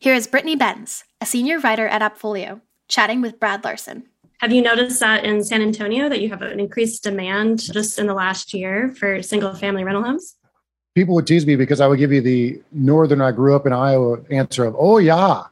Here 0.00 0.14
is 0.16 0.26
Brittany 0.26 0.56
Benz, 0.56 1.04
a 1.20 1.26
senior 1.26 1.60
writer 1.60 1.86
at 1.86 2.02
Appfolio, 2.02 2.60
chatting 2.88 3.20
with 3.20 3.38
Brad 3.38 3.62
Larson. 3.62 4.08
Have 4.40 4.50
you 4.50 4.60
noticed 4.60 4.98
that 4.98 5.24
in 5.24 5.44
San 5.44 5.62
Antonio 5.62 6.08
that 6.08 6.20
you 6.20 6.30
have 6.30 6.42
an 6.42 6.58
increased 6.58 7.04
demand 7.04 7.60
just 7.60 7.96
in 7.96 8.08
the 8.08 8.14
last 8.14 8.52
year 8.52 8.92
for 8.98 9.22
single 9.22 9.54
family 9.54 9.84
rental 9.84 10.02
homes? 10.02 10.34
People 10.98 11.14
would 11.14 11.28
tease 11.28 11.46
me 11.46 11.54
because 11.54 11.80
I 11.80 11.86
would 11.86 12.00
give 12.00 12.10
you 12.10 12.20
the 12.20 12.60
northern 12.72 13.20
I 13.20 13.30
grew 13.30 13.54
up 13.54 13.66
in 13.66 13.72
Iowa 13.72 14.18
answer 14.32 14.64
of 14.64 14.74
oh 14.76 14.98
yeah, 14.98 15.44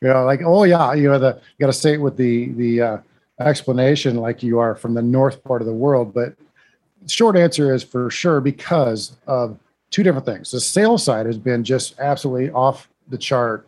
you 0.00 0.06
know 0.06 0.24
like 0.24 0.42
oh 0.44 0.62
yeah, 0.62 0.94
you 0.94 1.08
know 1.08 1.18
the 1.18 1.34
you 1.34 1.66
got 1.66 1.66
to 1.66 1.78
say 1.78 1.94
it 1.94 2.00
with 2.00 2.16
the 2.16 2.52
the 2.52 2.80
uh, 2.80 2.98
explanation 3.40 4.16
like 4.16 4.44
you 4.44 4.60
are 4.60 4.76
from 4.76 4.94
the 4.94 5.02
north 5.02 5.42
part 5.42 5.60
of 5.60 5.66
the 5.66 5.74
world. 5.74 6.14
But 6.14 6.36
short 7.08 7.36
answer 7.36 7.74
is 7.74 7.82
for 7.82 8.10
sure 8.10 8.40
because 8.40 9.16
of 9.26 9.58
two 9.90 10.04
different 10.04 10.24
things. 10.24 10.52
The 10.52 10.60
sales 10.60 11.02
side 11.02 11.26
has 11.26 11.36
been 11.36 11.64
just 11.64 11.98
absolutely 11.98 12.50
off 12.52 12.88
the 13.08 13.18
chart, 13.18 13.66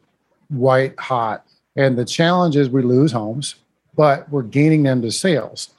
white 0.50 0.96
hot, 1.00 1.44
and 1.74 1.98
the 1.98 2.04
challenge 2.04 2.54
is 2.54 2.70
we 2.70 2.82
lose 2.82 3.10
homes, 3.10 3.56
but 3.96 4.30
we're 4.30 4.42
gaining 4.42 4.84
them 4.84 5.02
to 5.02 5.10
sales. 5.10 5.70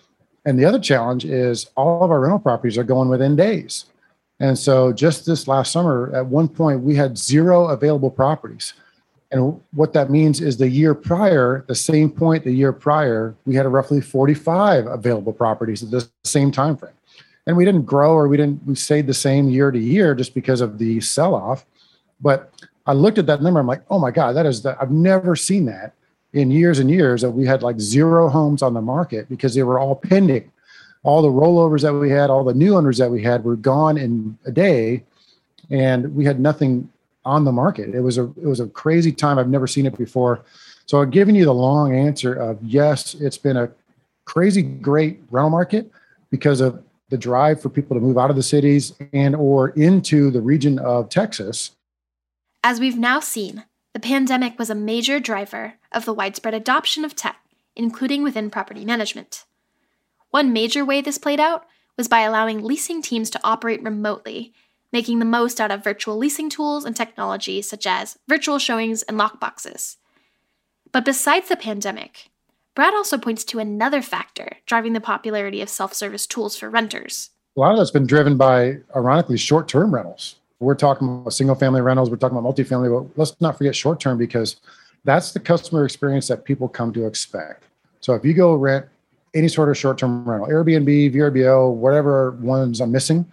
And 0.46 0.60
the 0.60 0.66
other 0.66 0.80
challenge 0.80 1.24
is 1.24 1.70
all 1.78 2.04
of 2.04 2.12
our 2.12 2.20
rental 2.20 2.40
properties 2.40 2.78
are 2.78 2.84
going 2.84 3.08
within 3.08 3.38
days. 3.38 3.86
And 4.39 4.58
so 4.58 4.92
just 4.92 5.25
this 5.25 5.48
last 5.48 5.72
summer, 5.72 6.12
at 6.13 6.25
one 6.25 6.48
point, 6.48 6.82
we 6.82 6.96
had 6.96 7.18
zero 7.18 7.68
available 7.68 8.12
properties. 8.12 8.74
And 9.32 9.60
what 9.74 9.94
that 9.94 10.10
means 10.10 10.42
is 10.42 10.58
the 10.58 10.70
year 10.70 10.94
prior, 10.94 11.65
the 11.68 11.75
same 11.75 12.10
point 12.12 12.44
the 12.44 12.51
year 12.51 12.72
prior, 12.72 13.36
we 13.46 13.56
had 13.56 13.65
roughly 13.65 14.01
45 14.01 14.88
available 14.88 15.34
properties 15.34 15.84
at 15.84 15.92
the 15.92 16.08
same 16.24 16.51
time 16.51 16.77
frame. 16.77 16.94
And 17.48 17.56
we 17.58 17.65
didn't 17.65 17.84
grow 17.84 18.13
or 18.13 18.27
we 18.27 18.38
didn't 18.38 18.65
we 18.65 18.75
stayed 18.75 19.08
the 19.08 19.13
same 19.13 19.50
year 19.50 19.72
to 19.72 19.80
year 19.80 20.15
just 20.15 20.34
because 20.34 20.62
of 20.62 20.77
the 20.77 21.00
sell-off. 21.00 21.65
But 22.22 22.51
I 22.86 22.94
looked 22.94 23.18
at 23.18 23.25
that 23.27 23.42
number, 23.42 23.60
I'm 23.60 23.68
like, 23.68 23.84
oh 23.89 24.00
my 24.00 24.12
God, 24.12 24.34
that 24.34 24.46
is 24.46 24.62
the 24.62 24.77
I've 24.82 24.92
never 24.92 25.36
seen 25.36 25.65
that 25.65 25.94
in 26.34 26.51
years 26.51 26.80
and 26.80 26.89
years 26.89 27.22
that 27.22 27.32
we 27.32 27.46
had 27.46 27.63
like 27.63 27.80
zero 27.80 28.30
homes 28.30 28.62
on 28.62 28.74
the 28.74 28.82
market 28.82 29.30
because 29.30 29.56
they 29.56 29.63
were 29.63 29.80
all 29.80 29.96
pending. 29.96 30.51
All 31.06 31.22
the 31.22 31.30
rollovers 31.30 31.84
that 31.84 31.94
we 31.94 32.10
had, 32.10 32.32
all 32.32 32.44
the 32.44 32.54
new 32.54 32.76
owners 32.76 32.98
that 32.98 33.12
we 33.12 33.22
had 33.22 33.44
were 33.44 33.56
gone 33.56 33.96
in 33.96 34.38
a 34.46 34.52
day, 34.52 35.04
and 35.70 36.16
we 36.16 36.26
had 36.26 36.40
nothing 36.40 36.90
on 37.24 37.44
the 37.44 37.52
market. 37.52 37.94
It 37.94 38.02
was 38.02 38.18
a 38.18 38.24
it 38.42 38.48
was 38.48 38.60
a 38.60 38.68
crazy 38.68 39.12
time. 39.12 39.38
I've 39.38 39.48
never 39.48 39.68
seen 39.68 39.86
it 39.86 39.98
before. 39.98 40.44
So 40.88 41.02
I'm 41.02 41.12
giving 41.12 41.36
you 41.36 41.46
the 41.46 41.54
long 41.54 41.96
answer 41.96 42.34
of 42.34 42.58
yes, 42.64 43.14
it's 43.16 43.38
been 43.38 43.56
a 43.56 43.72
crazy 44.26 44.64
great 44.64 45.20
rental 45.30 45.52
market 45.52 45.92
because 46.32 46.60
of 46.60 46.84
the 47.10 47.18
drive 47.18 47.62
for 47.62 47.70
people 47.70 47.96
to 47.96 48.02
move 48.02 48.18
out 48.18 48.32
of 48.32 48.36
the 48.36 48.44
cities 48.44 48.94
and 49.14 49.36
or 49.36 49.70
into 49.70 50.32
the 50.32 50.42
region 50.42 50.80
of 50.80 51.10
Texas. 51.10 51.72
As 52.64 52.80
we've 52.80 52.98
now 52.98 53.20
seen, 53.20 53.64
the 53.94 54.00
pandemic 54.00 54.58
was 54.58 54.72
a 54.72 54.76
major 54.76 55.20
driver 55.20 55.76
of 55.92 56.06
the 56.06 56.14
widespread 56.14 56.56
adoption 56.56 57.06
of 57.06 57.16
tech, 57.16 57.38
including 57.76 58.24
within 58.24 58.50
property 58.50 58.84
management. 58.84 59.46
One 60.36 60.51
major 60.51 60.84
way 60.84 61.00
this 61.00 61.18
played 61.18 61.39
out 61.39 61.65
was 61.96 62.10
by 62.10 62.20
allowing 62.20 62.62
leasing 62.62 63.01
teams 63.01 63.30
to 63.30 63.39
operate 63.42 63.82
remotely 63.82 64.54
making 64.92 65.20
the 65.20 65.24
most 65.24 65.62
out 65.62 65.72
of 65.72 65.82
virtual 65.82 66.18
leasing 66.18 66.50
tools 66.50 66.84
and 66.84 66.94
technology 66.94 67.62
such 67.62 67.88
as 67.88 68.18
virtual 68.27 68.60
showings 68.60 69.01
and 69.04 69.18
lockboxes. 69.18 69.96
But 70.92 71.06
besides 71.06 71.48
the 71.48 71.56
pandemic, 71.56 72.32
Brad 72.75 72.94
also 72.94 73.18
points 73.18 73.46
to 73.46 73.60
another 73.60 74.01
factor 74.01 74.58
driving 74.65 74.92
the 74.92 75.00
popularity 75.00 75.62
of 75.62 75.70
self 75.70 75.94
service 75.94 76.27
tools 76.27 76.58
for 76.58 76.70
renters. 76.70 77.30
A 77.56 77.62
lot 77.62 77.72
of 77.72 77.77
that's 77.77 77.92
been 77.92 78.06
driven 78.06 78.36
by, 78.36 78.80
ironically, 78.94 79.38
short 79.38 79.70
term 79.70 79.96
rentals. 79.96 80.36
We're 80.60 80.75
talking 80.75 81.08
about 81.08 81.32
single 81.32 81.56
family 81.56 81.80
rentals, 81.80 82.10
we're 82.10 82.18
talking 82.18 82.38
about 82.38 82.54
multifamily, 82.54 82.92
but 82.92 83.18
let's 83.18 83.39
not 83.39 83.58
forget 83.58 83.74
short 83.74 84.01
term 84.01 84.18
because 84.18 84.58
that's 85.06 85.32
the 85.32 85.39
customer 85.39 85.86
experience 85.86 86.27
that 86.27 86.44
people 86.44 86.68
come 86.68 86.92
to 86.92 87.08
expect. 87.08 87.63
So 88.01 88.15
if 88.15 88.25
you 88.25 88.34
go 88.34 88.54
rent 88.56 88.88
any 89.36 89.48
sort 89.48 89.70
of 89.70 89.77
short 89.77 89.98
term 89.98 90.27
rental, 90.27 90.48
Airbnb, 90.48 91.13
VRBO, 91.13 91.74
whatever 91.74 92.32
ones 92.32 92.82
I'm 92.82 92.92
missing, 92.92 93.25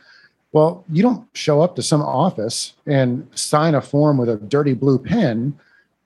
well, 0.53 0.85
you 0.93 1.03
don't 1.03 1.27
show 1.35 1.63
up 1.63 1.77
to 1.77 1.83
some 1.83 2.03
office 2.03 2.75
and 2.87 3.27
sign 3.35 3.75
a 3.75 3.81
form 3.81 4.19
with 4.19 4.29
a 4.29 4.37
dirty 4.37 4.75
blue 4.75 4.99
pen. 4.99 5.59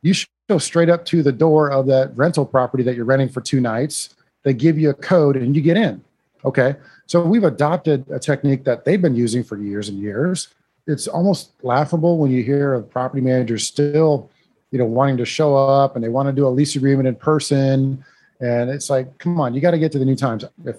You 0.03 0.15
go 0.49 0.59
straight 0.59 0.89
up 0.89 1.05
to 1.07 1.23
the 1.23 1.33
door 1.33 1.71
of 1.73 1.87
that 1.87 2.17
rental 2.17 2.47
property 2.47 2.85
that 2.85 2.95
you're 2.95 3.05
renting 3.05 3.29
for 3.29 3.41
two 3.41 3.61
nights. 3.61 4.15
They 4.45 4.55
give 4.55 4.79
you 4.79 4.91
a 4.91 4.95
code 4.95 5.37
and 5.37 5.57
you 5.57 5.63
get 5.63 5.77
in. 5.77 6.05
Okay. 6.45 6.77
So 7.07 7.25
we've 7.25 7.45
adopted 7.45 8.05
a 8.11 8.21
technique 8.21 8.65
that 8.65 8.85
they've 8.85 9.03
been 9.03 9.17
using 9.17 9.43
for 9.43 9.57
years 9.57 9.89
and 9.89 9.99
years. 9.99 10.49
It's 10.87 11.09
almost 11.09 11.51
laughable 11.63 12.19
when 12.19 12.31
you 12.31 12.45
hear 12.45 12.75
of 12.75 12.89
property 12.89 13.21
managers 13.21 13.67
still, 13.67 14.31
you 14.71 14.79
know, 14.79 14.85
wanting 14.85 15.17
to 15.17 15.25
show 15.25 15.57
up 15.57 15.97
and 15.97 16.05
they 16.05 16.09
want 16.09 16.29
to 16.29 16.33
do 16.33 16.47
a 16.47 16.49
lease 16.49 16.77
agreement 16.77 17.09
in 17.09 17.17
person. 17.17 18.05
And 18.41 18.71
it's 18.71 18.91
like, 18.91 19.19
come 19.19 19.41
on, 19.41 19.55
you 19.55 19.61
got 19.61 19.71
to 19.73 19.79
get 19.79 19.93
to 19.93 19.99
the 19.99 20.05
new 20.05 20.17
times. 20.17 20.45
If 20.65 20.77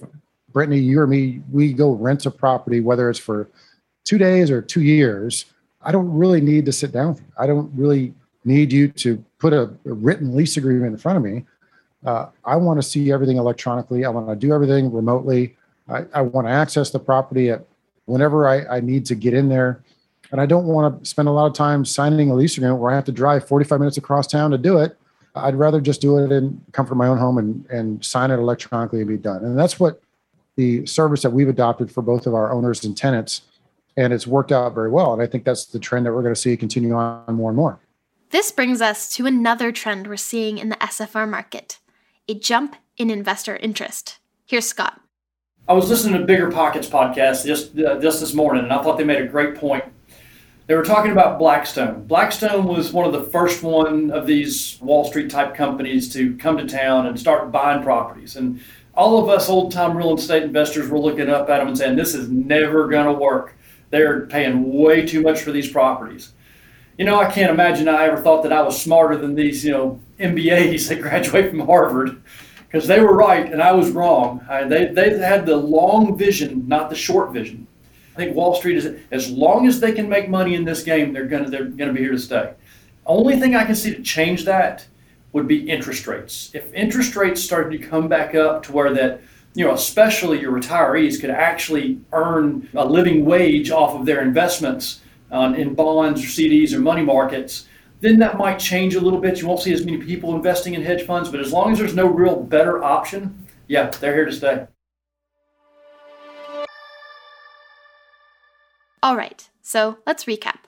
Brittany, 0.51 0.79
you 0.79 0.99
or 0.99 1.07
me, 1.07 1.41
we 1.51 1.73
go 1.73 1.91
rent 1.91 2.25
a 2.25 2.31
property, 2.31 2.79
whether 2.79 3.09
it's 3.09 3.19
for 3.19 3.49
two 4.03 4.17
days 4.17 4.49
or 4.51 4.61
two 4.61 4.81
years. 4.81 5.45
I 5.81 5.91
don't 5.91 6.11
really 6.11 6.41
need 6.41 6.65
to 6.65 6.71
sit 6.71 6.91
down. 6.91 7.19
I 7.37 7.47
don't 7.47 7.71
really 7.75 8.13
need 8.45 8.71
you 8.71 8.87
to 8.89 9.23
put 9.39 9.53
a, 9.53 9.63
a 9.63 9.93
written 9.93 10.35
lease 10.35 10.57
agreement 10.57 10.93
in 10.93 10.97
front 10.97 11.17
of 11.17 11.23
me. 11.23 11.45
Uh, 12.05 12.27
I 12.45 12.55
want 12.55 12.81
to 12.81 12.87
see 12.87 13.11
everything 13.11 13.37
electronically. 13.37 14.05
I 14.05 14.09
want 14.09 14.27
to 14.29 14.35
do 14.35 14.53
everything 14.53 14.91
remotely. 14.91 15.55
I, 15.89 16.05
I 16.13 16.21
want 16.21 16.47
to 16.47 16.51
access 16.51 16.89
the 16.89 16.99
property 16.99 17.49
at 17.49 17.65
whenever 18.05 18.47
I, 18.47 18.77
I 18.77 18.79
need 18.79 19.05
to 19.07 19.15
get 19.15 19.33
in 19.33 19.49
there. 19.49 19.83
And 20.31 20.41
I 20.41 20.45
don't 20.45 20.65
want 20.65 20.99
to 20.99 21.09
spend 21.09 21.27
a 21.27 21.31
lot 21.31 21.47
of 21.47 21.53
time 21.53 21.85
signing 21.85 22.29
a 22.29 22.35
lease 22.35 22.57
agreement 22.57 22.79
where 22.81 22.91
I 22.91 22.95
have 22.95 23.05
to 23.05 23.11
drive 23.11 23.47
45 23.47 23.79
minutes 23.79 23.97
across 23.97 24.27
town 24.27 24.51
to 24.51 24.57
do 24.57 24.77
it. 24.79 24.97
I'd 25.38 25.56
rather 25.56 25.82
just 25.82 26.01
do 26.01 26.17
it 26.17 26.32
in 26.32 26.62
comfort 26.72 26.94
of 26.94 26.98
my 26.98 27.08
own 27.08 27.17
home 27.17 27.38
and, 27.38 27.65
and 27.67 28.03
sign 28.03 28.32
it 28.32 28.36
electronically 28.36 29.00
and 29.00 29.08
be 29.08 29.17
done. 29.17 29.44
And 29.44 29.58
that's 29.58 29.79
what 29.79 30.01
the 30.56 30.86
service 30.86 31.22
that 31.22 31.32
we've 31.32 31.50
adopted 31.50 31.91
for 31.91 32.01
both 32.01 32.27
of 32.27 32.34
our 32.34 32.51
owners 32.51 32.84
and 32.84 32.98
tenants 32.98 33.41
and 33.96 34.13
it's 34.13 34.27
worked 34.27 34.51
out 34.51 34.75
very 34.75 34.89
well. 34.89 35.13
And 35.13 35.22
i 35.22 35.27
think 35.27 35.44
that's 35.44 35.65
the 35.65 35.79
trend 35.79 36.06
that 36.06 36.13
we're 36.13 36.22
going 36.22 36.34
to 36.34 36.39
see 36.39 36.56
continue 36.56 36.94
on 36.94 37.34
more 37.34 37.50
and 37.50 37.58
more. 37.58 37.79
This 38.29 38.51
brings 38.51 38.82
us 38.82 39.10
to 39.15 39.25
another 39.25 39.72
trend 39.72 40.08
we're 40.08 40.17
seeing 40.17 40.58
in 40.58 40.70
the 40.70 40.75
sfr 40.77 41.27
market 41.27 41.79
a 42.29 42.34
jump 42.34 42.75
in 42.98 43.10
investor 43.10 43.56
interest. 43.58 44.20
Here's 44.46 44.67
scott. 44.67 45.01
I 45.67 45.74
was 45.74 45.89
listening 45.89 46.25
to 46.25 46.34
BiggerPockets 46.34 46.89
podcast 46.89 47.46
just 47.46 47.77
uh, 47.79 48.00
just 48.00 48.20
this 48.20 48.34
morning 48.34 48.63
and 48.63 48.74
i 48.74 48.82
thought 48.82 48.98
they 48.98 49.03
made 49.03 49.22
a 49.22 49.27
great 49.27 49.56
point 49.56 49.86
they 50.67 50.75
were 50.75 50.83
talking 50.83 51.12
about 51.12 51.39
blackstone 51.39 52.05
blackstone 52.05 52.65
was 52.65 52.93
one 52.93 53.05
of 53.05 53.13
the 53.13 53.24
first 53.24 53.63
one 53.63 54.12
of 54.12 54.27
these 54.27 54.77
wall 54.81 55.05
street 55.05 55.29
type 55.29 55.55
companies 55.55 56.12
to 56.13 56.36
come 56.38 56.57
to 56.57 56.67
town 56.67 57.07
and 57.07 57.19
start 57.19 57.51
buying 57.51 57.81
properties 57.81 58.36
and 58.36 58.62
all 58.97 59.21
of 59.21 59.29
us 59.29 59.47
old 59.47 59.71
time 59.71 59.95
real 59.95 60.15
estate 60.15 60.43
investors 60.43 60.89
were 60.89 61.00
looking 61.00 61.29
up 61.29 61.50
at 61.50 61.59
them 61.59 61.67
and 61.67 61.77
saying, 61.77 61.95
this 61.95 62.15
is 62.15 62.29
never 62.29 62.88
going 62.88 63.05
to 63.05 63.13
work. 63.13 63.55
They're 63.91 64.25
paying 64.25 64.74
way 64.74 65.05
too 65.05 65.21
much 65.21 65.41
for 65.41 65.51
these 65.51 65.69
properties. 65.69 66.33
You 66.97 67.05
know, 67.05 67.19
I 67.19 67.31
can't 67.31 67.51
imagine 67.51 67.88
I 67.88 68.07
ever 68.07 68.17
thought 68.17 68.41
that 68.41 68.51
I 68.51 68.63
was 68.63 68.81
smarter 68.81 69.15
than 69.15 69.36
these, 69.36 69.63
you 69.63 69.71
know, 69.71 70.01
MBAs 70.19 70.89
that 70.89 71.01
graduate 71.01 71.51
from 71.51 71.59
Harvard 71.59 72.21
because 72.67 72.88
they 72.88 73.00
were 73.00 73.15
right 73.15 73.50
and 73.50 73.62
I 73.62 73.71
was 73.71 73.91
wrong. 73.91 74.43
I, 74.50 74.63
they, 74.63 74.88
they 74.88 75.19
had 75.19 75.45
the 75.45 75.55
long 75.55 76.17
vision, 76.17 76.67
not 76.67 76.89
the 76.89 76.95
short 76.95 77.31
vision. 77.31 77.66
I 78.17 78.21
think 78.21 78.36
Wall 78.36 78.55
Street 78.55 78.77
is, 78.77 79.00
as 79.12 79.29
long 79.29 79.67
as 79.67 79.79
they 79.79 79.91
can 79.91 80.09
make 80.09 80.27
money 80.27 80.55
in 80.55 80.65
this 80.65 80.81
game, 80.81 81.13
they're 81.13 81.27
to 81.27 81.50
they're 81.51 81.67
to 81.67 81.93
be 81.93 82.00
here 82.00 82.13
to 82.13 82.17
stay. 82.17 82.51
Only 83.05 83.39
thing 83.39 83.55
I 83.55 83.63
can 83.63 83.75
see 83.75 83.93
to 83.93 84.01
change 84.01 84.43
that 84.45 84.88
would 85.33 85.47
be 85.47 85.69
interest 85.69 86.07
rates. 86.07 86.50
If 86.55 86.74
interest 86.74 87.15
rates 87.15 87.43
started 87.43 87.79
to 87.79 87.88
come 87.88 88.07
back 88.07 88.33
up 88.33 88.63
to 88.63 88.71
where 88.71 88.91
that, 88.95 89.21
you 89.53 89.65
know, 89.65 89.74
especially 89.75 90.41
your 90.41 90.51
retirees 90.51 91.21
could 91.21 91.29
actually 91.29 92.00
earn 92.12 92.67
a 92.74 92.83
living 92.83 93.24
wage 93.24 93.69
off 93.69 93.93
of 93.93 94.07
their 94.07 94.24
investments 94.24 95.01
uh, 95.31 95.53
in 95.55 95.75
bonds 95.75 96.24
or 96.24 96.27
CDs 96.27 96.74
or 96.74 96.79
money 96.79 97.03
markets, 97.03 97.67
then 98.01 98.17
that 98.17 98.39
might 98.39 98.57
change 98.57 98.95
a 98.95 99.00
little 99.00 99.19
bit. 99.19 99.39
You 99.39 99.47
won't 99.47 99.62
see 99.62 99.74
as 99.74 99.86
many 99.86 100.00
people 100.00 100.36
investing 100.36 100.74
in 100.74 100.81
hedge 100.81 101.05
funds, 101.05 101.29
but 101.29 101.39
as 101.39 101.53
long 101.53 101.71
as 101.71 101.77
there's 101.77 101.95
no 101.95 102.07
real 102.07 102.41
better 102.41 102.83
option, 102.83 103.45
yeah, 103.67 103.91
they're 103.91 104.15
here 104.15 104.25
to 104.25 104.31
stay. 104.31 104.65
All 109.07 109.15
right, 109.15 109.49
so 109.61 109.99
let's 110.05 110.25
recap. 110.25 110.65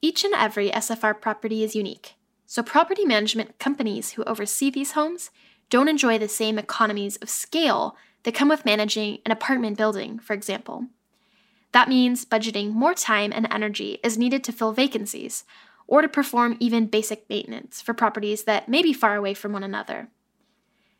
Each 0.00 0.22
and 0.22 0.32
every 0.32 0.70
SFR 0.70 1.20
property 1.20 1.64
is 1.64 1.74
unique. 1.74 2.14
So, 2.46 2.62
property 2.62 3.04
management 3.04 3.58
companies 3.58 4.12
who 4.12 4.22
oversee 4.22 4.70
these 4.70 4.92
homes 4.92 5.30
don't 5.68 5.88
enjoy 5.88 6.18
the 6.18 6.28
same 6.28 6.56
economies 6.56 7.16
of 7.16 7.28
scale 7.28 7.96
that 8.22 8.36
come 8.36 8.48
with 8.48 8.64
managing 8.64 9.18
an 9.26 9.32
apartment 9.32 9.76
building, 9.76 10.20
for 10.20 10.34
example. 10.34 10.86
That 11.72 11.88
means 11.88 12.24
budgeting 12.24 12.74
more 12.74 12.94
time 12.94 13.32
and 13.34 13.48
energy 13.50 13.98
is 14.04 14.16
needed 14.16 14.44
to 14.44 14.52
fill 14.52 14.70
vacancies 14.70 15.42
or 15.88 16.00
to 16.00 16.08
perform 16.08 16.56
even 16.60 16.86
basic 16.86 17.28
maintenance 17.28 17.82
for 17.82 17.92
properties 17.92 18.44
that 18.44 18.68
may 18.68 18.82
be 18.82 18.92
far 18.92 19.16
away 19.16 19.34
from 19.34 19.52
one 19.52 19.64
another. 19.64 20.10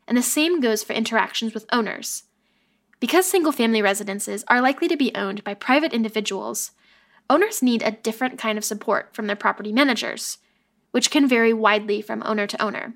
And 0.09 0.17
the 0.17 0.21
same 0.21 0.59
goes 0.59 0.83
for 0.83 0.91
interactions 0.91 1.53
with 1.53 1.65
owners. 1.71 2.23
Because 3.03 3.25
single 3.25 3.51
family 3.51 3.81
residences 3.81 4.45
are 4.47 4.61
likely 4.61 4.87
to 4.87 4.95
be 4.95 5.13
owned 5.13 5.43
by 5.43 5.55
private 5.55 5.91
individuals, 5.91 6.71
owners 7.29 7.61
need 7.61 7.81
a 7.81 7.91
different 7.91 8.39
kind 8.39 8.57
of 8.57 8.63
support 8.63 9.13
from 9.13 9.27
their 9.27 9.35
property 9.35 9.73
managers 9.73 10.37
which 10.91 11.11
can 11.11 11.27
vary 11.27 11.51
widely 11.51 12.01
from 12.01 12.23
owner 12.25 12.47
to 12.47 12.61
owner. 12.63 12.93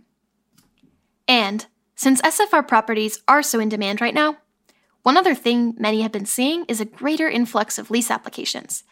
And 1.28 1.66
since 1.96 2.22
SFR 2.22 2.66
properties 2.66 3.22
are 3.28 3.44
so 3.44 3.60
in 3.60 3.68
demand 3.68 4.00
right 4.00 4.14
now, 4.14 4.38
one 5.04 5.18
other 5.18 5.36
thing 5.36 5.76
many 5.78 6.04
have 6.04 6.14
been 6.14 6.26
seeing 6.26 6.64
is 6.70 6.80
a 6.80 6.86
greater 6.86 7.28
influx 7.28 7.78
of 7.78 7.92
lease 7.92 8.10
applications. 8.10 8.86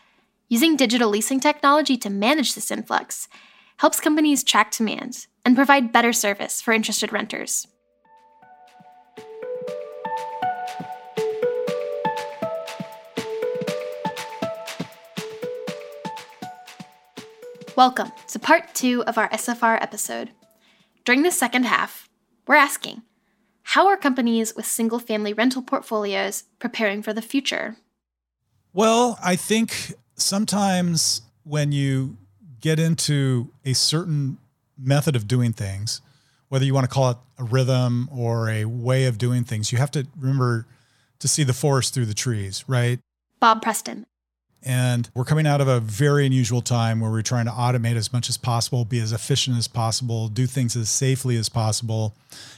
Using 0.50 0.76
digital 0.76 1.10
leasing 1.10 1.40
technology 1.40 1.96
to 1.96 2.10
manage 2.10 2.56
this 2.56 2.72
influx 2.72 3.30
helps 3.78 4.02
companies 4.02 4.44
track 4.44 4.72
demand 4.72 5.28
and 5.46 5.56
provide 5.56 5.94
better 5.94 6.12
service 6.12 6.62
for 6.62 6.74
interested 6.74 7.14
renters. 7.14 7.68
Welcome 17.76 18.14
to 18.30 18.40
part 18.40 18.74
two 18.74 19.04
of 19.04 19.18
our 19.18 19.28
SFR 19.32 19.82
episode. 19.82 20.32
During 21.04 21.24
the 21.24 21.32
second 21.32 21.66
half, 21.66 22.08
we're 22.48 22.56
asking 22.56 23.02
How 23.64 23.88
are 23.88 23.98
companies 23.98 24.56
with 24.56 24.66
single 24.66 24.98
family 24.98 25.34
rental 25.34 25.62
portfolios 25.62 26.46
preparing 26.58 27.04
for 27.04 27.12
the 27.12 27.22
future? 27.22 27.76
Well, 28.72 29.20
I 29.22 29.36
think 29.36 29.94
sometimes 30.16 31.24
when 31.44 31.74
you 31.74 32.16
get 32.62 32.80
into 32.80 33.52
a 33.66 33.74
certain 33.74 34.38
method 34.78 35.18
of 35.18 35.28
doing 35.28 35.52
things, 35.52 36.00
whether 36.48 36.64
you 36.64 36.74
want 36.74 36.86
to 36.86 36.94
call 36.94 37.12
it 37.12 37.18
a 37.38 37.44
rhythm 37.44 38.08
or 38.10 38.50
a 38.50 38.64
way 38.64 39.04
of 39.04 39.18
doing 39.18 39.44
things, 39.44 39.74
you 39.74 39.80
have 39.80 39.92
to 39.92 40.08
remember 40.18 40.66
to 41.20 41.28
see 41.28 41.44
the 41.44 41.52
forest 41.52 41.94
through 41.94 42.06
the 42.06 42.14
trees, 42.14 42.64
right? 42.70 43.00
Bob 43.42 43.62
Preston. 43.62 44.06
And 44.66 45.08
we're 45.14 45.26
coming 45.26 45.46
out 45.46 45.62
of 45.62 45.68
a 45.68 45.80
very 45.80 46.26
unusual 46.26 46.62
time 46.62 47.00
where 47.00 47.12
we're 47.12 47.22
trying 47.22 47.46
to 47.46 47.52
automate 47.52 47.96
as 47.96 48.12
much 48.12 48.30
as 48.30 48.36
possible, 48.36 48.84
be 48.84 49.00
as 49.00 49.12
efficient 49.12 49.58
as 49.58 49.68
possible, 49.68 50.28
do 50.28 50.48
things 50.48 50.76
as 50.76 50.90
safely 50.90 51.38
as 51.38 51.50
possible. 51.50 52.16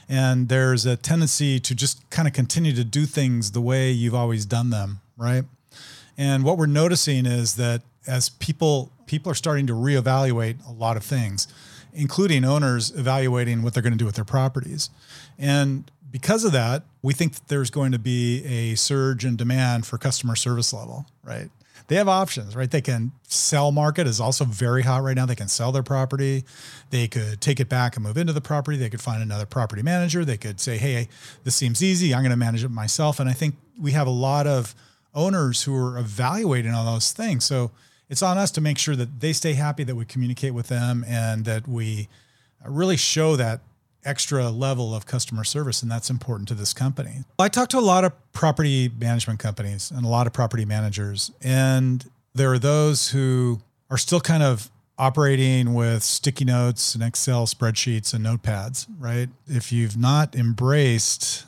And 0.08 0.48
there's 0.48 0.86
a 0.86 0.96
tendency 0.96 1.60
to 1.60 1.74
just 1.74 2.08
kind 2.08 2.26
of 2.26 2.32
continue 2.32 2.72
to 2.72 2.82
do 2.82 3.04
things 3.04 3.52
the 3.52 3.60
way 3.60 3.90
you've 3.90 4.14
always 4.14 4.46
done 4.46 4.70
them, 4.70 5.00
right? 5.18 5.44
And 6.16 6.44
what 6.44 6.56
we're 6.56 6.66
noticing 6.66 7.26
is 7.26 7.56
that 7.56 7.82
as 8.06 8.30
people 8.30 8.90
people 9.06 9.30
are 9.30 9.34
starting 9.34 9.66
to 9.66 9.72
reevaluate 9.72 10.66
a 10.68 10.72
lot 10.72 10.96
of 10.96 11.04
things, 11.04 11.48
including 11.92 12.44
owners 12.44 12.90
evaluating 12.94 13.62
what 13.62 13.74
they're 13.74 13.82
going 13.82 13.92
to 13.92 13.98
do 13.98 14.04
with 14.04 14.14
their 14.14 14.24
properties. 14.24 14.90
And 15.38 15.90
because 16.10 16.44
of 16.44 16.52
that, 16.52 16.84
we 17.02 17.12
think 17.12 17.34
that 17.34 17.48
there's 17.48 17.70
going 17.70 17.92
to 17.92 17.98
be 17.98 18.44
a 18.44 18.74
surge 18.76 19.24
in 19.24 19.36
demand 19.36 19.86
for 19.86 19.98
customer 19.98 20.36
service 20.36 20.72
level, 20.72 21.06
right? 21.22 21.50
They 21.86 21.96
have 21.96 22.08
options, 22.08 22.54
right? 22.56 22.70
They 22.70 22.80
can 22.80 23.12
sell 23.22 23.72
market 23.72 24.06
is 24.06 24.20
also 24.20 24.44
very 24.44 24.82
hot 24.82 25.02
right 25.02 25.16
now. 25.16 25.26
They 25.26 25.34
can 25.34 25.48
sell 25.48 25.72
their 25.72 25.82
property. 25.82 26.44
They 26.90 27.08
could 27.08 27.40
take 27.40 27.60
it 27.60 27.68
back 27.68 27.96
and 27.96 28.04
move 28.04 28.16
into 28.16 28.32
the 28.32 28.40
property. 28.40 28.76
They 28.76 28.90
could 28.90 29.00
find 29.00 29.22
another 29.22 29.46
property 29.46 29.82
manager. 29.82 30.24
They 30.24 30.36
could 30.36 30.60
say, 30.60 30.76
hey, 30.76 31.08
this 31.44 31.54
seems 31.54 31.82
easy. 31.82 32.12
I'm 32.14 32.22
going 32.22 32.30
to 32.30 32.36
manage 32.36 32.64
it 32.64 32.70
myself. 32.70 33.20
And 33.20 33.28
I 33.30 33.32
think 33.32 33.54
we 33.80 33.92
have 33.92 34.06
a 34.06 34.10
lot 34.10 34.46
of 34.46 34.74
owners 35.14 35.62
who 35.62 35.76
are 35.76 35.98
evaluating 35.98 36.74
all 36.74 36.84
those 36.84 37.12
things. 37.12 37.44
So 37.44 37.70
it's 38.08 38.22
on 38.22 38.38
us 38.38 38.50
to 38.52 38.60
make 38.60 38.78
sure 38.78 38.96
that 38.96 39.20
they 39.20 39.32
stay 39.32 39.54
happy, 39.54 39.84
that 39.84 39.94
we 39.94 40.04
communicate 40.04 40.54
with 40.54 40.68
them, 40.68 41.04
and 41.06 41.44
that 41.44 41.68
we 41.68 42.08
really 42.64 42.96
show 42.96 43.36
that 43.36 43.60
extra 44.08 44.48
level 44.48 44.94
of 44.94 45.04
customer 45.06 45.44
service, 45.44 45.82
and 45.82 45.90
that's 45.90 46.08
important 46.08 46.48
to 46.48 46.54
this 46.54 46.72
company. 46.72 47.24
I 47.38 47.48
talk 47.48 47.68
to 47.70 47.78
a 47.78 47.80
lot 47.80 48.04
of 48.04 48.12
property 48.32 48.90
management 48.98 49.38
companies 49.38 49.90
and 49.90 50.04
a 50.04 50.08
lot 50.08 50.26
of 50.26 50.32
property 50.32 50.64
managers, 50.64 51.30
and 51.42 52.08
there 52.34 52.50
are 52.52 52.58
those 52.58 53.10
who 53.10 53.60
are 53.90 53.98
still 53.98 54.20
kind 54.20 54.42
of 54.42 54.70
operating 54.98 55.74
with 55.74 56.02
sticky 56.02 56.44
notes 56.44 56.94
and 56.94 57.04
Excel 57.04 57.46
spreadsheets 57.46 58.12
and 58.12 58.24
notepads, 58.24 58.86
right? 58.98 59.28
If 59.46 59.70
you've 59.70 59.96
not 59.96 60.34
embraced 60.34 61.44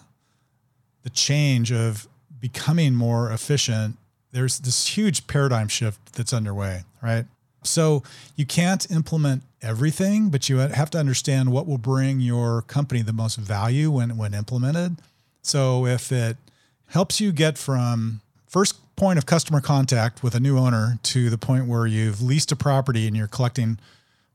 the 1.03 1.11
change 1.11 1.73
of 1.73 2.07
becoming 2.39 2.95
more 2.95 3.33
efficient, 3.33 3.97
there's 4.33 4.61
this 4.61 4.97
huge 4.97 5.27
paradigm 5.27 5.67
shift 5.67 6.13
that's 6.13 6.33
underway, 6.33 6.85
right? 7.03 7.25
So 7.63 8.03
you 8.37 8.47
can't 8.47 8.91
implement 8.91 9.43
everything, 9.63 10.31
but 10.31 10.49
you 10.49 10.59
have 10.59 10.91
to 10.91 10.99
understand 10.99 11.53
what 11.53 11.67
will 11.67 11.79
bring 11.79 12.21
your 12.21 12.63
company 12.63 13.03
the 13.03 13.13
most 13.13 13.37
value 13.37 13.91
when 13.91 14.17
when 14.17 14.35
implemented. 14.35 14.97
So 15.43 15.87
if 15.87 16.13
it 16.13 16.37
helps 16.89 17.21
you 17.21 17.33
get 17.33 17.59
from 17.59 18.21
first 18.47 18.77
point 18.97 19.19
of 19.19 19.27
customer 19.27 19.61
contact 19.61 20.23
with 20.23 20.35
a 20.35 20.41
new 20.41 20.59
owner 20.59 20.99
to 21.03 21.31
the 21.31 21.39
point 21.39 21.67
where 21.67 21.87
you've 21.87 22.21
leased 22.21 22.53
a 22.53 22.57
property 22.57 23.07
and 23.07 23.17
you're 23.17 23.29
collecting 23.29 23.79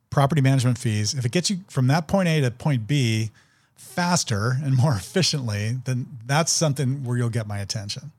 property 0.09 0.41
management 0.41 0.77
fees, 0.77 1.13
if 1.13 1.25
it 1.25 1.31
gets 1.31 1.49
you 1.49 1.57
from 1.67 1.87
that 1.87 2.07
point 2.07 2.27
A 2.27 2.41
to 2.41 2.51
point 2.51 2.87
B 2.87 3.31
faster 3.75 4.57
and 4.63 4.75
more 4.75 4.93
efficiently, 4.95 5.79
then 5.85 6.07
that's 6.25 6.51
something 6.51 7.03
where 7.03 7.17
you'll 7.17 7.29
get 7.29 7.47
my 7.47 7.59
attention. 7.59 8.11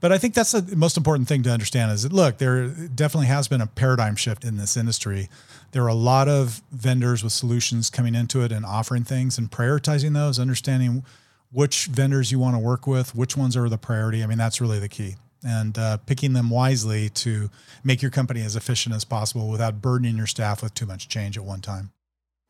But 0.00 0.12
I 0.12 0.18
think 0.18 0.34
that's 0.34 0.52
the 0.52 0.76
most 0.76 0.96
important 0.96 1.26
thing 1.28 1.42
to 1.44 1.50
understand 1.50 1.90
is 1.92 2.02
that 2.02 2.12
look, 2.12 2.38
there 2.38 2.68
definitely 2.68 3.28
has 3.28 3.48
been 3.48 3.60
a 3.60 3.66
paradigm 3.66 4.16
shift 4.16 4.44
in 4.44 4.56
this 4.56 4.76
industry. 4.76 5.28
There 5.72 5.82
are 5.84 5.88
a 5.88 5.94
lot 5.94 6.28
of 6.28 6.62
vendors 6.70 7.24
with 7.24 7.32
solutions 7.32 7.90
coming 7.90 8.14
into 8.14 8.42
it 8.42 8.52
and 8.52 8.64
offering 8.64 9.04
things 9.04 9.38
and 9.38 9.50
prioritizing 9.50 10.12
those, 10.14 10.38
understanding 10.38 11.04
which 11.50 11.86
vendors 11.86 12.30
you 12.30 12.38
want 12.38 12.54
to 12.54 12.58
work 12.58 12.86
with, 12.86 13.14
which 13.14 13.36
ones 13.36 13.56
are 13.56 13.68
the 13.68 13.78
priority. 13.78 14.22
I 14.22 14.26
mean, 14.26 14.38
that's 14.38 14.60
really 14.60 14.78
the 14.78 14.88
key. 14.88 15.16
And 15.46 15.78
uh, 15.78 15.98
picking 15.98 16.32
them 16.32 16.50
wisely 16.50 17.08
to 17.10 17.50
make 17.84 18.02
your 18.02 18.10
company 18.10 18.42
as 18.42 18.56
efficient 18.56 18.94
as 18.94 19.04
possible 19.04 19.48
without 19.48 19.80
burdening 19.80 20.16
your 20.16 20.26
staff 20.26 20.62
with 20.62 20.74
too 20.74 20.86
much 20.86 21.08
change 21.08 21.38
at 21.38 21.44
one 21.44 21.60
time. 21.60 21.92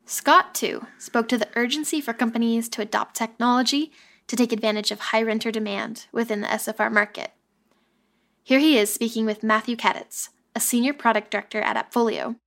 Scott, 0.05 0.55
too, 0.55 0.87
spoke 0.97 1.27
to 1.29 1.37
the 1.37 1.49
urgency 1.55 2.01
for 2.01 2.13
companies 2.13 2.69
to 2.69 2.81
adopt 2.81 3.15
technology 3.15 3.91
to 4.27 4.35
take 4.35 4.51
advantage 4.51 4.91
of 4.91 4.99
high 4.99 5.21
renter 5.21 5.51
demand 5.51 6.07
within 6.11 6.41
the 6.41 6.47
SFR 6.47 6.91
market. 6.91 7.31
Here 8.47 8.59
he 8.59 8.77
is 8.77 8.93
speaking 8.93 9.25
with 9.25 9.43
Matthew 9.43 9.75
Kaditz, 9.75 10.29
a 10.55 10.61
senior 10.61 10.93
product 10.93 11.31
director 11.31 11.59
at 11.59 11.75
Appfolio. 11.75 12.37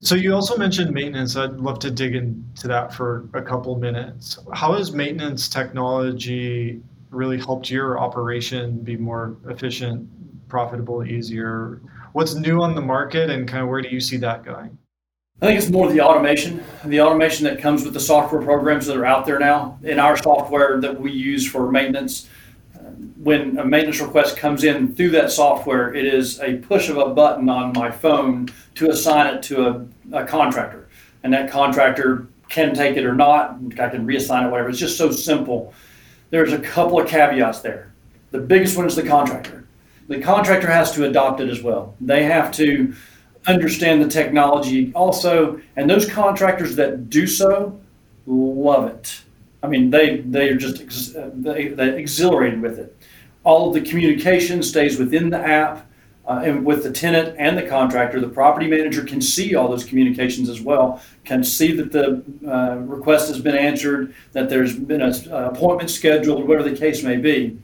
So 0.00 0.16
you 0.16 0.34
also 0.34 0.56
mentioned 0.56 0.90
maintenance. 0.90 1.36
I'd 1.36 1.58
love 1.58 1.78
to 1.78 1.92
dig 1.92 2.16
into 2.16 2.66
that 2.66 2.92
for 2.92 3.28
a 3.34 3.40
couple 3.40 3.78
minutes. 3.78 4.36
How 4.52 4.72
has 4.72 4.90
maintenance 4.90 5.48
technology 5.48 6.82
really 7.10 7.38
helped 7.38 7.70
your 7.70 8.00
operation 8.00 8.80
be 8.80 8.96
more 8.96 9.36
efficient, 9.46 10.08
profitable, 10.48 11.04
easier? 11.04 11.80
What's 12.14 12.34
new 12.34 12.60
on 12.60 12.74
the 12.74 12.82
market 12.82 13.30
and 13.30 13.46
kind 13.46 13.62
of 13.62 13.68
where 13.68 13.80
do 13.80 13.90
you 13.90 14.00
see 14.00 14.16
that 14.16 14.44
going? 14.44 14.76
I 15.40 15.46
think 15.46 15.60
it's 15.60 15.70
more 15.70 15.88
the 15.88 16.00
automation, 16.00 16.64
the 16.84 17.00
automation 17.00 17.44
that 17.44 17.60
comes 17.60 17.84
with 17.84 17.94
the 17.94 18.00
software 18.00 18.42
programs 18.42 18.86
that 18.86 18.96
are 18.96 19.06
out 19.06 19.24
there 19.24 19.38
now. 19.38 19.78
In 19.84 20.00
our 20.00 20.16
software 20.16 20.80
that 20.80 21.00
we 21.00 21.12
use 21.12 21.48
for 21.48 21.70
maintenance, 21.70 22.28
when 23.24 23.58
a 23.58 23.64
maintenance 23.64 24.00
request 24.00 24.36
comes 24.36 24.64
in 24.64 24.94
through 24.94 25.10
that 25.10 25.32
software, 25.32 25.94
it 25.94 26.04
is 26.04 26.40
a 26.40 26.58
push 26.58 26.90
of 26.90 26.98
a 26.98 27.06
button 27.06 27.48
on 27.48 27.72
my 27.72 27.90
phone 27.90 28.48
to 28.74 28.90
assign 28.90 29.34
it 29.34 29.42
to 29.44 29.66
a, 29.66 29.86
a 30.12 30.24
contractor. 30.24 30.88
And 31.22 31.32
that 31.32 31.50
contractor 31.50 32.26
can 32.50 32.74
take 32.74 32.98
it 32.98 33.04
or 33.04 33.14
not. 33.14 33.58
I 33.80 33.88
can 33.88 34.06
reassign 34.06 34.46
it, 34.46 34.50
whatever. 34.50 34.68
It's 34.68 34.78
just 34.78 34.98
so 34.98 35.10
simple. 35.10 35.72
There's 36.28 36.52
a 36.52 36.58
couple 36.58 37.00
of 37.00 37.08
caveats 37.08 37.60
there. 37.60 37.92
The 38.30 38.40
biggest 38.40 38.76
one 38.76 38.86
is 38.86 38.94
the 38.94 39.02
contractor. 39.02 39.64
The 40.08 40.20
contractor 40.20 40.70
has 40.70 40.92
to 40.92 41.06
adopt 41.06 41.40
it 41.40 41.48
as 41.48 41.62
well. 41.62 41.94
They 42.02 42.24
have 42.24 42.52
to 42.52 42.94
understand 43.46 44.02
the 44.02 44.08
technology 44.08 44.92
also. 44.94 45.60
And 45.76 45.88
those 45.88 46.06
contractors 46.08 46.76
that 46.76 47.08
do 47.08 47.26
so 47.26 47.80
love 48.26 48.88
it. 48.88 49.22
I 49.62 49.66
mean, 49.66 49.88
they 49.88 50.18
they 50.18 50.50
are 50.50 50.56
just 50.56 51.14
they, 51.14 51.68
they're 51.68 51.96
exhilarated 51.96 52.60
with 52.60 52.78
it. 52.78 52.94
All 53.44 53.68
of 53.68 53.74
the 53.74 53.80
communication 53.80 54.62
stays 54.62 54.98
within 54.98 55.30
the 55.30 55.38
app. 55.38 55.86
Uh, 56.26 56.40
and 56.42 56.64
with 56.64 56.82
the 56.82 56.90
tenant 56.90 57.36
and 57.38 57.58
the 57.58 57.62
contractor, 57.62 58.18
the 58.18 58.26
property 58.26 58.66
manager 58.66 59.04
can 59.04 59.20
see 59.20 59.54
all 59.54 59.68
those 59.68 59.84
communications 59.84 60.48
as 60.48 60.58
well, 60.58 61.02
can 61.26 61.44
see 61.44 61.70
that 61.72 61.92
the 61.92 62.24
uh, 62.50 62.76
request 62.76 63.28
has 63.28 63.38
been 63.38 63.54
answered, 63.54 64.14
that 64.32 64.48
there's 64.48 64.74
been 64.74 65.02
an 65.02 65.12
appointment 65.30 65.90
scheduled, 65.90 66.48
whatever 66.48 66.66
the 66.66 66.74
case 66.74 67.02
may 67.02 67.18
be. 67.18 67.58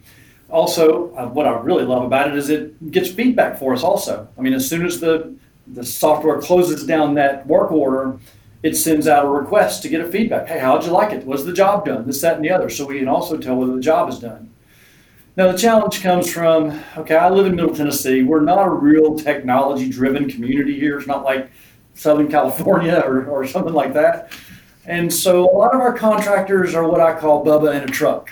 Also, 0.51 1.11
uh, 1.15 1.27
what 1.29 1.47
I 1.47 1.59
really 1.61 1.85
love 1.85 2.03
about 2.05 2.29
it 2.29 2.37
is 2.37 2.51
it 2.51 2.91
gets 2.91 3.11
feedback 3.11 3.59
for 3.59 3.73
us 3.73 3.83
also. 3.83 4.29
I 4.37 4.43
mean, 4.43 4.53
as 4.53 4.69
soon 4.69 4.85
as 4.85 5.01
the, 5.01 5.35
the 5.67 5.83
software 5.83 6.39
closes 6.39 6.85
down 6.85 7.15
that 7.15 7.47
work 7.47 7.73
order, 7.73 8.19
it 8.63 8.77
sends 8.77 9.09
out 9.09 9.25
a 9.25 9.29
request 9.29 9.81
to 9.83 9.89
get 9.89 10.03
a 10.03 10.09
feedback. 10.11 10.49
Hey, 10.49 10.59
how'd 10.59 10.85
you 10.85 10.91
like 10.91 11.13
it? 11.13 11.25
Was 11.25 11.47
the 11.47 11.53
job 11.55 11.87
done? 11.87 12.07
This, 12.07 12.21
that, 12.21 12.37
and 12.37 12.45
the 12.45 12.51
other. 12.51 12.69
So 12.69 12.85
we 12.85 12.99
can 12.99 13.09
also 13.09 13.39
tell 13.39 13.57
whether 13.57 13.75
the 13.75 13.81
job 13.81 14.11
is 14.11 14.19
done. 14.19 14.51
Now, 15.41 15.51
the 15.51 15.57
challenge 15.57 16.03
comes 16.03 16.31
from 16.31 16.79
okay, 16.99 17.17
I 17.17 17.31
live 17.31 17.47
in 17.47 17.57
Middle 17.57 17.75
Tennessee. 17.75 18.23
We're 18.23 18.43
not 18.43 18.67
a 18.67 18.69
real 18.69 19.19
technology 19.19 19.89
driven 19.89 20.29
community 20.29 20.79
here. 20.79 20.99
It's 20.99 21.07
not 21.07 21.25
like 21.25 21.51
Southern 21.95 22.29
California 22.31 23.03
or, 23.07 23.25
or 23.25 23.47
something 23.47 23.73
like 23.73 23.95
that. 23.95 24.35
And 24.85 25.11
so 25.11 25.51
a 25.51 25.57
lot 25.57 25.75
of 25.75 25.81
our 25.81 25.95
contractors 25.95 26.75
are 26.75 26.87
what 26.87 27.01
I 27.01 27.19
call 27.19 27.43
Bubba 27.43 27.75
in 27.75 27.89
a 27.89 27.91
truck. 27.91 28.31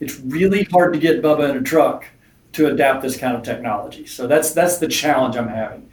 It's 0.00 0.20
really 0.20 0.64
hard 0.64 0.92
to 0.92 0.98
get 0.98 1.22
Bubba 1.22 1.48
in 1.48 1.56
a 1.56 1.62
truck 1.62 2.04
to 2.52 2.66
adapt 2.66 3.00
this 3.00 3.16
kind 3.16 3.34
of 3.34 3.42
technology. 3.42 4.04
So 4.04 4.26
that's 4.26 4.52
that's 4.52 4.76
the 4.76 4.88
challenge 4.88 5.36
I'm 5.36 5.48
having. 5.48 5.88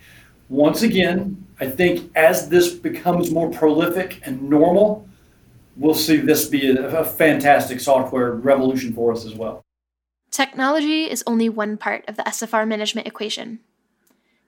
Once 0.50 0.82
again, 0.82 1.48
I 1.62 1.70
think 1.70 2.12
as 2.14 2.50
this 2.50 2.74
becomes 2.74 3.32
more 3.32 3.50
prolific 3.52 4.20
and 4.26 4.50
normal, 4.50 5.08
we'll 5.78 5.96
see 5.96 6.18
this 6.18 6.50
be 6.50 6.72
a, 6.72 7.00
a 7.00 7.06
fantastic 7.06 7.80
software 7.80 8.34
revolution 8.34 8.92
for 8.92 9.14
us 9.14 9.26
as 9.26 9.34
well. 9.34 9.64
Technology 10.32 11.12
is 11.12 11.26
only 11.28 11.50
one 11.50 11.76
part 11.76 12.06
of 12.08 12.16
the 12.16 12.24
SFR 12.24 12.66
management 12.66 13.06
equation. 13.06 13.60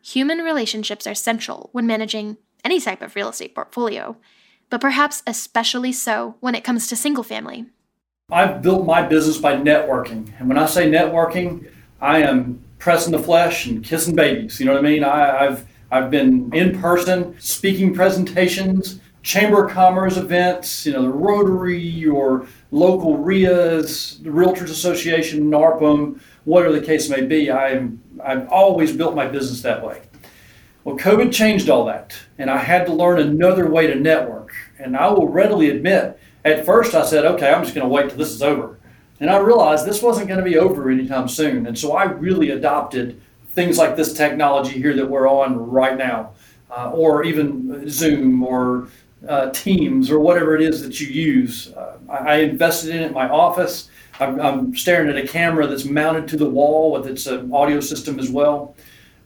Human 0.01 0.37
relationships 0.37 1.05
are 1.05 1.13
central 1.13 1.69
when 1.73 1.85
managing 1.85 2.37
any 2.63 2.79
type 2.79 3.01
of 3.01 3.17
real 3.17 3.27
estate 3.27 3.53
portfolio, 3.53 4.15
but 4.69 4.79
perhaps 4.79 5.21
especially 5.27 5.91
so 5.91 6.35
when 6.39 6.55
it 6.55 6.63
comes 6.63 6.87
to 6.87 6.95
single 6.95 7.23
family. 7.23 7.65
I've 8.31 8.61
built 8.61 8.85
my 8.85 9.01
business 9.01 9.37
by 9.37 9.57
networking. 9.57 10.31
And 10.39 10.47
when 10.47 10.57
I 10.57 10.67
say 10.67 10.89
networking, 10.89 11.69
I 11.99 12.19
am 12.19 12.63
pressing 12.79 13.11
the 13.11 13.19
flesh 13.19 13.65
and 13.65 13.83
kissing 13.83 14.15
babies. 14.15 14.61
You 14.61 14.65
know 14.65 14.71
what 14.71 14.85
I 14.85 14.89
mean? 14.89 15.03
I, 15.03 15.43
have 15.43 15.67
I've 15.91 16.09
been 16.09 16.49
in 16.53 16.79
person 16.79 17.35
speaking 17.39 17.93
presentations, 17.93 19.01
Chamber 19.23 19.65
of 19.65 19.71
Commerce 19.71 20.17
events, 20.17 20.85
you 20.85 20.91
know, 20.91 21.01
the 21.01 21.09
Rotary 21.09 22.05
or 22.05 22.45
local 22.71 23.17
RIAs, 23.17 24.19
the 24.19 24.29
Realtors 24.29 24.69
Association, 24.69 25.49
NARPM, 25.49 26.19
whatever 26.43 26.77
the 26.77 26.85
case 26.85 27.09
may 27.09 27.21
be. 27.21 27.49
I'm, 27.49 28.03
I've 28.23 28.47
always 28.49 28.95
built 28.95 29.15
my 29.15 29.25
business 29.25 29.61
that 29.61 29.83
way. 29.83 30.01
Well, 30.83 30.97
COVID 30.97 31.33
changed 31.33 31.69
all 31.69 31.85
that, 31.85 32.13
and 32.37 32.49
I 32.49 32.57
had 32.57 32.85
to 32.87 32.93
learn 32.93 33.17
another 33.19 33.69
way 33.69 33.87
to 33.87 33.95
network. 33.95 34.51
And 34.77 34.97
I 34.97 35.07
will 35.07 35.29
readily 35.29 35.69
admit, 35.69 36.19
at 36.43 36.65
first 36.65 36.93
I 36.93 37.05
said, 37.05 37.23
okay, 37.25 37.49
I'm 37.49 37.63
just 37.63 37.73
going 37.73 37.87
to 37.87 37.93
wait 37.93 38.09
till 38.09 38.17
this 38.17 38.31
is 38.31 38.41
over. 38.41 38.77
And 39.21 39.29
I 39.29 39.37
realized 39.37 39.85
this 39.85 40.01
wasn't 40.01 40.27
going 40.27 40.43
to 40.43 40.45
be 40.45 40.57
over 40.57 40.89
anytime 40.89 41.29
soon. 41.29 41.65
And 41.65 41.79
so 41.79 41.93
I 41.93 42.03
really 42.03 42.49
adopted 42.49 43.21
things 43.51 43.77
like 43.77 43.95
this 43.95 44.11
technology 44.11 44.73
here 44.73 44.93
that 44.95 45.09
we're 45.09 45.29
on 45.29 45.55
right 45.69 45.97
now, 45.97 46.31
uh, 46.69 46.91
or 46.91 47.23
even 47.23 47.87
Zoom 47.87 48.43
or 48.43 48.89
uh, 49.27 49.49
Teams 49.51 50.11
or 50.11 50.19
whatever 50.19 50.55
it 50.55 50.61
is 50.61 50.81
that 50.81 50.99
you 50.99 51.07
use. 51.07 51.73
Uh, 51.73 51.97
I, 52.09 52.15
I, 52.15 52.35
invested 52.37 52.95
in 52.95 53.03
it 53.03 53.07
in 53.07 53.13
my 53.13 53.29
office. 53.29 53.89
I'm, 54.19 54.39
I'm, 54.39 54.75
staring 54.75 55.09
at 55.09 55.17
a 55.17 55.27
camera 55.27 55.65
that's 55.65 55.85
mounted 55.85 56.27
to 56.29 56.37
the 56.37 56.49
wall 56.49 56.91
with 56.91 57.07
its 57.07 57.25
uh, 57.25 57.45
audio 57.53 57.79
system 57.79 58.19
as 58.19 58.29
well, 58.29 58.75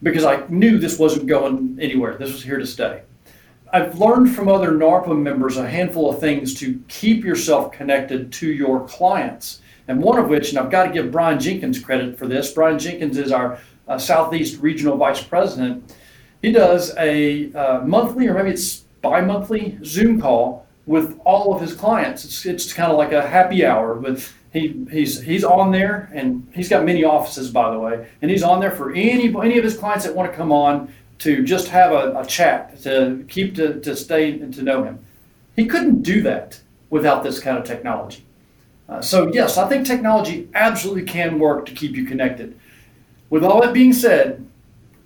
because 0.04 0.24
I 0.24 0.46
knew 0.50 0.78
this 0.78 1.00
wasn't 1.00 1.28
going 1.28 1.78
anywhere. 1.82 2.16
This 2.16 2.32
was 2.32 2.44
here 2.44 2.58
to 2.58 2.68
stay. 2.68 3.02
I've 3.74 4.00
learned 4.00 4.34
from 4.34 4.48
other 4.48 4.72
NARPM 4.72 5.22
members 5.22 5.58
a 5.58 5.68
handful 5.68 6.10
of 6.10 6.20
things 6.20 6.54
to 6.56 6.82
keep 6.88 7.26
yourself 7.26 7.72
connected 7.72 8.32
to 8.34 8.52
your 8.52 8.88
clients. 8.88 9.62
And 9.90 10.02
one 10.02 10.20
of 10.20 10.30
which, 10.30 10.50
and 10.50 10.60
I've 10.60 10.72
got 10.72 10.86
to 10.86 10.94
give 10.94 11.12
Brian 11.12 11.40
Jenkins 11.40 11.80
credit 11.80 12.18
for 12.18 12.28
this. 12.28 12.52
Brian 12.52 12.80
Jenkins 12.80 13.18
is 13.18 13.32
our 13.32 13.60
uh, 13.88 13.98
Southeast 13.98 14.62
Regional 14.62 14.98
Vice 14.98 15.22
President. 15.22 15.96
He 16.42 16.52
does 16.52 16.96
a 16.98 17.52
uh, 17.54 17.82
monthly, 17.82 18.28
or 18.28 18.34
maybe 18.34 18.52
it's 18.52 18.86
bi 19.12 19.22
monthly 19.22 19.78
Zoom 19.84 20.22
call 20.22 20.66
with 20.86 21.20
all 21.26 21.54
of 21.54 21.62
his 21.62 21.74
clients. 21.74 22.24
It's, 22.24 22.46
it's 22.46 22.74
kind 22.74 22.92
of 22.92 22.98
like 22.98 23.12
a 23.12 23.28
happy 23.28 23.66
hour, 23.66 23.96
but 23.96 24.32
he, 24.54 24.86
he's, 24.90 25.22
he's 25.22 25.44
on 25.44 25.72
there, 25.72 26.10
and 26.14 26.48
he's 26.54 26.70
got 26.70 26.86
many 26.86 27.04
offices, 27.04 27.52
by 27.52 27.72
the 27.72 27.80
way, 27.80 28.08
and 28.22 28.32
he's 28.32 28.44
on 28.44 28.60
there 28.60 28.72
for 28.72 28.92
any, 28.92 29.28
any 29.28 29.58
of 29.58 29.64
his 29.64 29.78
clients 29.78 30.06
that 30.06 30.16
want 30.16 30.32
to 30.32 30.38
come 30.38 30.52
on 30.52 30.94
to 31.20 31.44
just 31.44 31.68
have 31.68 31.92
a, 31.92 32.18
a 32.20 32.26
chat, 32.26 32.82
to 32.84 33.26
keep 33.28 33.56
to, 33.56 33.80
to 33.82 33.96
stay 33.96 34.32
and 34.32 34.54
to 34.54 34.62
know 34.62 34.84
him. 34.84 35.00
He 35.56 35.66
couldn't 35.66 36.04
do 36.04 36.22
that 36.22 36.62
without 36.90 37.24
this 37.24 37.40
kind 37.40 37.58
of 37.58 37.64
technology. 37.64 38.24
Uh, 38.88 39.02
so, 39.02 39.32
yes, 39.34 39.58
I 39.58 39.68
think 39.68 39.86
technology 39.86 40.48
absolutely 40.54 41.04
can 41.04 41.40
work 41.40 41.66
to 41.66 41.74
keep 41.74 41.96
you 41.96 42.06
connected. 42.06 42.58
With 43.30 43.44
all 43.44 43.62
that 43.62 43.74
being 43.74 43.92
said, 43.92 44.48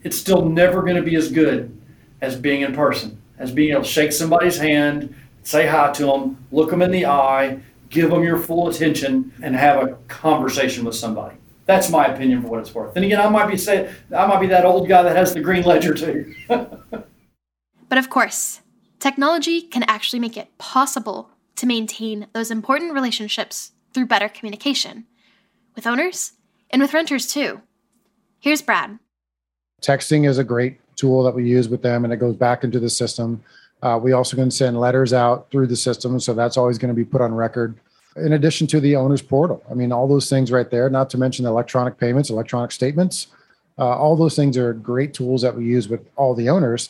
it's 0.03 0.17
still 0.17 0.47
never 0.47 0.81
going 0.81 0.97
to 0.97 1.01
be 1.01 1.15
as 1.15 1.31
good 1.31 1.75
as 2.21 2.35
being 2.35 2.61
in 2.61 2.73
person, 2.73 3.20
as 3.41 3.51
being 3.51 3.71
able 3.71 3.81
to 3.81 3.87
shake 3.87 4.11
somebody's 4.11 4.57
hand, 4.57 5.13
say 5.41 5.65
hi 5.65 5.91
to 5.93 6.05
them, 6.05 6.45
look 6.51 6.69
them 6.69 6.83
in 6.83 6.91
the 6.91 7.07
eye, 7.07 7.59
give 7.89 8.11
them 8.11 8.23
your 8.23 8.37
full 8.37 8.69
attention, 8.69 9.33
and 9.41 9.55
have 9.55 9.83
a 9.83 9.97
conversation 10.07 10.85
with 10.85 10.95
somebody. 10.95 11.35
That's 11.65 11.89
my 11.89 12.05
opinion 12.05 12.43
for 12.43 12.49
what 12.49 12.59
it's 12.59 12.73
worth. 12.73 12.95
And 12.95 13.03
again, 13.03 13.19
I 13.19 13.29
might 13.29 13.47
be 13.47 13.57
say 13.57 13.91
I 14.15 14.25
might 14.27 14.39
be 14.39 14.47
that 14.47 14.65
old 14.65 14.87
guy 14.87 15.01
that 15.03 15.15
has 15.15 15.33
the 15.33 15.39
green 15.39 15.63
ledger 15.63 15.93
too. 15.93 16.35
but 16.47 17.97
of 17.97 18.09
course, 18.09 18.61
technology 18.99 19.61
can 19.61 19.83
actually 19.83 20.19
make 20.19 20.37
it 20.37 20.57
possible 20.57 21.31
to 21.55 21.65
maintain 21.65 22.27
those 22.33 22.51
important 22.51 22.93
relationships 22.93 23.71
through 23.93 24.05
better 24.05 24.29
communication 24.29 25.05
with 25.75 25.87
owners 25.87 26.33
and 26.69 26.81
with 26.81 26.93
renters 26.93 27.25
too. 27.25 27.61
Here's 28.39 28.61
Brad. 28.61 28.99
Texting 29.81 30.27
is 30.27 30.37
a 30.37 30.43
great 30.43 30.80
tool 31.01 31.23
that 31.23 31.33
we 31.33 31.43
use 31.43 31.67
with 31.67 31.81
them, 31.81 32.03
and 32.03 32.13
it 32.13 32.17
goes 32.17 32.35
back 32.35 32.63
into 32.63 32.79
the 32.79 32.89
system. 32.89 33.43
Uh, 33.81 33.99
we 34.01 34.11
also 34.13 34.37
can 34.37 34.51
send 34.51 34.79
letters 34.79 35.11
out 35.11 35.49
through 35.49 35.67
the 35.67 35.75
system, 35.75 36.19
so 36.19 36.33
that's 36.33 36.57
always 36.57 36.77
going 36.77 36.93
to 36.93 36.95
be 36.95 37.03
put 37.03 37.21
on 37.21 37.33
record 37.33 37.75
in 38.15 38.33
addition 38.33 38.67
to 38.67 38.79
the 38.79 38.95
owner's 38.95 39.21
portal. 39.21 39.63
I 39.69 39.73
mean, 39.73 39.91
all 39.91 40.07
those 40.07 40.29
things 40.29 40.51
right 40.51 40.69
there, 40.69 40.89
not 40.89 41.09
to 41.11 41.17
mention 41.17 41.45
the 41.45 41.51
electronic 41.51 41.97
payments, 41.97 42.29
electronic 42.29 42.71
statements. 42.71 43.27
Uh, 43.79 43.97
all 43.97 44.15
those 44.15 44.35
things 44.35 44.57
are 44.57 44.73
great 44.73 45.13
tools 45.13 45.41
that 45.41 45.55
we 45.55 45.65
use 45.65 45.87
with 45.87 46.05
all 46.15 46.35
the 46.35 46.49
owners. 46.49 46.89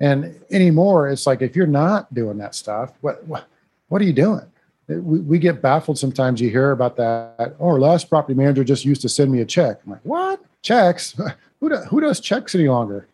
And 0.00 0.40
anymore, 0.50 1.08
it's 1.08 1.26
like 1.26 1.42
if 1.42 1.54
you're 1.54 1.66
not 1.66 2.12
doing 2.12 2.38
that 2.38 2.54
stuff, 2.54 2.92
what 3.00 3.24
what, 3.26 3.46
what 3.88 4.02
are 4.02 4.04
you 4.04 4.12
doing? 4.12 4.46
We, 4.88 5.20
we 5.20 5.38
get 5.38 5.62
baffled 5.62 5.98
sometimes. 5.98 6.40
You 6.40 6.50
hear 6.50 6.72
about 6.72 6.96
that. 6.96 7.54
Oh, 7.60 7.74
last 7.74 8.10
property 8.10 8.34
manager 8.34 8.64
just 8.64 8.84
used 8.84 9.02
to 9.02 9.08
send 9.08 9.30
me 9.30 9.40
a 9.40 9.44
check. 9.44 9.80
I'm 9.84 9.92
like, 9.92 10.00
what 10.02 10.40
checks? 10.62 11.14
who 11.60 11.68
do, 11.68 11.76
who 11.76 12.00
does 12.00 12.20
checks 12.20 12.54
any 12.54 12.68
longer? 12.68 13.06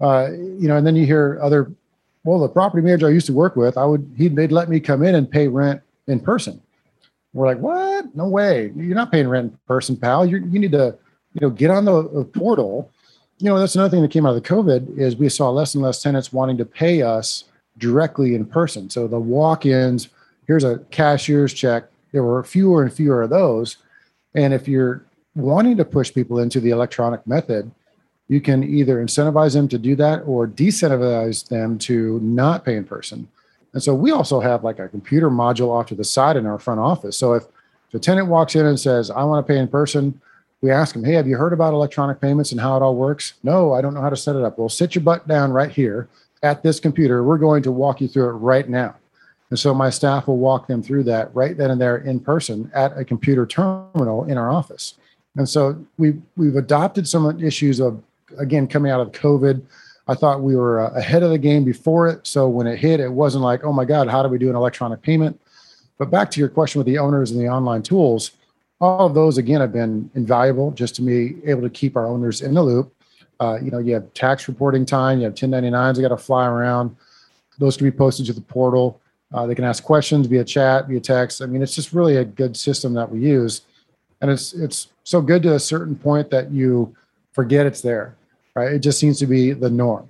Uh, 0.00 0.30
you 0.32 0.68
know, 0.68 0.76
and 0.76 0.86
then 0.86 0.96
you 0.96 1.06
hear 1.06 1.38
other. 1.42 1.72
Well, 2.24 2.40
the 2.40 2.48
property 2.48 2.82
manager 2.82 3.06
I 3.06 3.10
used 3.10 3.26
to 3.26 3.32
work 3.32 3.54
with, 3.54 3.78
I 3.78 3.84
would 3.84 4.12
he'd 4.16 4.34
they'd 4.34 4.52
let 4.52 4.68
me 4.68 4.80
come 4.80 5.02
in 5.02 5.14
and 5.14 5.30
pay 5.30 5.48
rent 5.48 5.80
in 6.06 6.20
person. 6.20 6.60
We're 7.32 7.46
like, 7.46 7.58
what? 7.58 8.14
No 8.16 8.28
way. 8.28 8.72
You're 8.74 8.94
not 8.94 9.12
paying 9.12 9.28
rent 9.28 9.52
in 9.52 9.58
person, 9.68 9.96
pal. 9.96 10.26
you 10.26 10.38
you 10.38 10.58
need 10.58 10.72
to, 10.72 10.96
you 11.34 11.40
know, 11.40 11.50
get 11.50 11.70
on 11.70 11.84
the, 11.84 12.08
the 12.08 12.24
portal. 12.24 12.90
You 13.38 13.50
know, 13.50 13.58
that's 13.58 13.74
another 13.74 13.90
thing 13.90 14.02
that 14.02 14.10
came 14.10 14.24
out 14.24 14.34
of 14.34 14.42
the 14.42 14.48
COVID 14.48 14.98
is 14.98 15.16
we 15.16 15.28
saw 15.28 15.50
less 15.50 15.74
and 15.74 15.84
less 15.84 16.02
tenants 16.02 16.32
wanting 16.32 16.56
to 16.56 16.64
pay 16.64 17.02
us 17.02 17.44
directly 17.76 18.34
in 18.34 18.46
person. 18.46 18.88
So 18.88 19.06
the 19.06 19.20
walk-ins, 19.20 20.08
here's 20.46 20.64
a 20.64 20.78
cashier's 20.90 21.52
check. 21.52 21.84
There 22.12 22.22
were 22.22 22.42
fewer 22.42 22.82
and 22.82 22.90
fewer 22.90 23.20
of 23.20 23.28
those. 23.28 23.76
And 24.34 24.54
if 24.54 24.66
you're 24.66 25.04
wanting 25.34 25.76
to 25.76 25.84
push 25.84 26.14
people 26.14 26.38
into 26.38 26.60
the 26.60 26.70
electronic 26.70 27.26
method, 27.26 27.70
you 28.28 28.40
can 28.40 28.64
either 28.64 29.02
incentivize 29.02 29.54
them 29.54 29.68
to 29.68 29.78
do 29.78 29.94
that 29.96 30.22
or 30.26 30.46
decentivize 30.46 31.48
them 31.48 31.78
to 31.78 32.18
not 32.20 32.64
pay 32.64 32.76
in 32.76 32.84
person. 32.84 33.28
And 33.72 33.82
so 33.82 33.94
we 33.94 34.10
also 34.10 34.40
have 34.40 34.64
like 34.64 34.78
a 34.78 34.88
computer 34.88 35.30
module 35.30 35.68
off 35.68 35.86
to 35.86 35.94
the 35.94 36.04
side 36.04 36.36
in 36.36 36.46
our 36.46 36.58
front 36.58 36.80
office. 36.80 37.16
So 37.16 37.34
if, 37.34 37.44
a 37.96 37.98
tenant 37.98 38.28
walks 38.28 38.54
in 38.54 38.66
and 38.66 38.78
says, 38.78 39.10
I 39.10 39.24
want 39.24 39.46
to 39.46 39.50
pay 39.50 39.58
in 39.58 39.68
person, 39.68 40.20
we 40.60 40.70
ask 40.70 40.94
them, 40.94 41.02
Hey, 41.02 41.14
have 41.14 41.26
you 41.26 41.36
heard 41.36 41.54
about 41.54 41.72
electronic 41.72 42.20
payments 42.20 42.52
and 42.52 42.60
how 42.60 42.76
it 42.76 42.82
all 42.82 42.94
works? 42.94 43.34
No, 43.42 43.72
I 43.72 43.80
don't 43.80 43.94
know 43.94 44.02
how 44.02 44.10
to 44.10 44.16
set 44.16 44.36
it 44.36 44.42
up. 44.42 44.58
Well, 44.58 44.68
sit 44.68 44.94
your 44.94 45.02
butt 45.02 45.26
down 45.26 45.50
right 45.50 45.70
here 45.70 46.08
at 46.42 46.62
this 46.62 46.78
computer. 46.78 47.24
We're 47.24 47.38
going 47.38 47.62
to 47.62 47.72
walk 47.72 48.02
you 48.02 48.08
through 48.08 48.28
it 48.28 48.32
right 48.32 48.68
now. 48.68 48.96
And 49.48 49.58
so 49.58 49.72
my 49.72 49.90
staff 49.90 50.26
will 50.26 50.36
walk 50.36 50.66
them 50.66 50.82
through 50.82 51.04
that 51.04 51.34
right 51.34 51.56
then 51.56 51.70
and 51.70 51.80
there 51.80 51.98
in 51.98 52.20
person 52.20 52.70
at 52.74 52.96
a 52.98 53.04
computer 53.04 53.46
terminal 53.46 54.24
in 54.24 54.36
our 54.36 54.50
office. 54.50 54.94
And 55.36 55.48
so 55.48 55.82
we 55.96 56.20
we've 56.36 56.56
adopted 56.56 57.08
some 57.08 57.24
of 57.24 57.38
the 57.38 57.46
issues 57.46 57.80
of 57.80 58.02
again 58.38 58.66
coming 58.66 58.90
out 58.90 59.00
of 59.00 59.12
COVID 59.12 59.62
I 60.08 60.14
thought 60.14 60.42
we 60.42 60.54
were 60.54 60.80
uh, 60.80 60.90
ahead 60.94 61.22
of 61.22 61.30
the 61.30 61.38
game 61.38 61.64
before 61.64 62.08
it. 62.08 62.26
So 62.26 62.48
when 62.48 62.66
it 62.66 62.78
hit, 62.78 63.00
it 63.00 63.12
wasn't 63.12 63.42
like, 63.42 63.64
oh 63.64 63.72
my 63.72 63.84
God, 63.84 64.08
how 64.08 64.22
do 64.22 64.28
we 64.28 64.38
do 64.38 64.48
an 64.48 64.56
electronic 64.56 65.02
payment? 65.02 65.40
But 65.98 66.10
back 66.10 66.30
to 66.32 66.40
your 66.40 66.48
question 66.48 66.78
with 66.78 66.86
the 66.86 66.98
owners 66.98 67.30
and 67.30 67.40
the 67.40 67.48
online 67.48 67.82
tools, 67.82 68.32
all 68.80 69.06
of 69.06 69.14
those 69.14 69.38
again 69.38 69.60
have 69.60 69.72
been 69.72 70.10
invaluable 70.14 70.70
just 70.70 70.94
to 70.96 71.02
be 71.02 71.36
able 71.44 71.62
to 71.62 71.70
keep 71.70 71.96
our 71.96 72.06
owners 72.06 72.42
in 72.42 72.54
the 72.54 72.62
loop. 72.62 72.92
Uh, 73.40 73.58
you 73.60 73.70
know, 73.70 73.78
you 73.78 73.94
have 73.94 74.12
tax 74.14 74.48
reporting 74.48 74.86
time, 74.86 75.18
you 75.18 75.24
have 75.24 75.34
1099s, 75.34 75.96
they 75.96 76.02
got 76.02 76.08
to 76.08 76.16
fly 76.16 76.46
around. 76.46 76.94
Those 77.58 77.76
can 77.76 77.86
be 77.86 77.96
posted 77.96 78.26
to 78.26 78.32
the 78.32 78.40
portal. 78.40 79.00
Uh, 79.32 79.46
they 79.46 79.54
can 79.54 79.64
ask 79.64 79.82
questions 79.82 80.26
via 80.26 80.44
chat, 80.44 80.86
via 80.86 81.00
text. 81.00 81.42
I 81.42 81.46
mean, 81.46 81.62
it's 81.62 81.74
just 81.74 81.92
really 81.92 82.16
a 82.16 82.24
good 82.24 82.56
system 82.56 82.94
that 82.94 83.10
we 83.10 83.18
use, 83.18 83.62
and 84.20 84.30
it's 84.30 84.52
it's 84.52 84.88
so 85.02 85.20
good 85.20 85.42
to 85.42 85.54
a 85.54 85.58
certain 85.58 85.96
point 85.96 86.30
that 86.30 86.52
you 86.52 86.94
forget 87.36 87.66
it's 87.66 87.82
there 87.82 88.16
right? 88.56 88.72
It 88.72 88.78
just 88.78 88.98
seems 88.98 89.18
to 89.18 89.26
be 89.26 89.52
the 89.52 89.70
norm. 89.70 90.08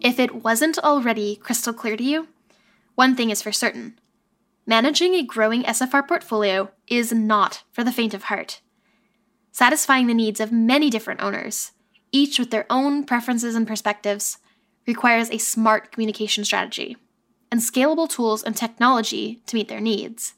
If 0.00 0.18
it 0.18 0.42
wasn't 0.42 0.78
already 0.80 1.36
crystal 1.36 1.72
clear 1.72 1.96
to 1.96 2.02
you, 2.02 2.26
one 2.96 3.14
thing 3.14 3.30
is 3.30 3.40
for 3.40 3.52
certain 3.52 3.98
managing 4.64 5.14
a 5.14 5.24
growing 5.24 5.64
SFR 5.64 6.06
portfolio 6.06 6.70
is 6.86 7.12
not 7.12 7.62
for 7.72 7.82
the 7.82 7.90
faint 7.90 8.14
of 8.14 8.24
heart. 8.24 8.60
Satisfying 9.50 10.06
the 10.06 10.14
needs 10.14 10.40
of 10.40 10.52
many 10.52 10.88
different 10.88 11.20
owners, 11.20 11.72
each 12.12 12.38
with 12.38 12.50
their 12.50 12.66
own 12.70 13.04
preferences 13.04 13.54
and 13.54 13.66
perspectives, 13.66 14.38
requires 14.86 15.30
a 15.30 15.38
smart 15.38 15.90
communication 15.90 16.44
strategy 16.44 16.96
and 17.52 17.60
scalable 17.60 18.08
tools 18.08 18.42
and 18.42 18.56
technology 18.56 19.42
to 19.46 19.54
meet 19.54 19.68
their 19.68 19.80
needs. 19.80 20.32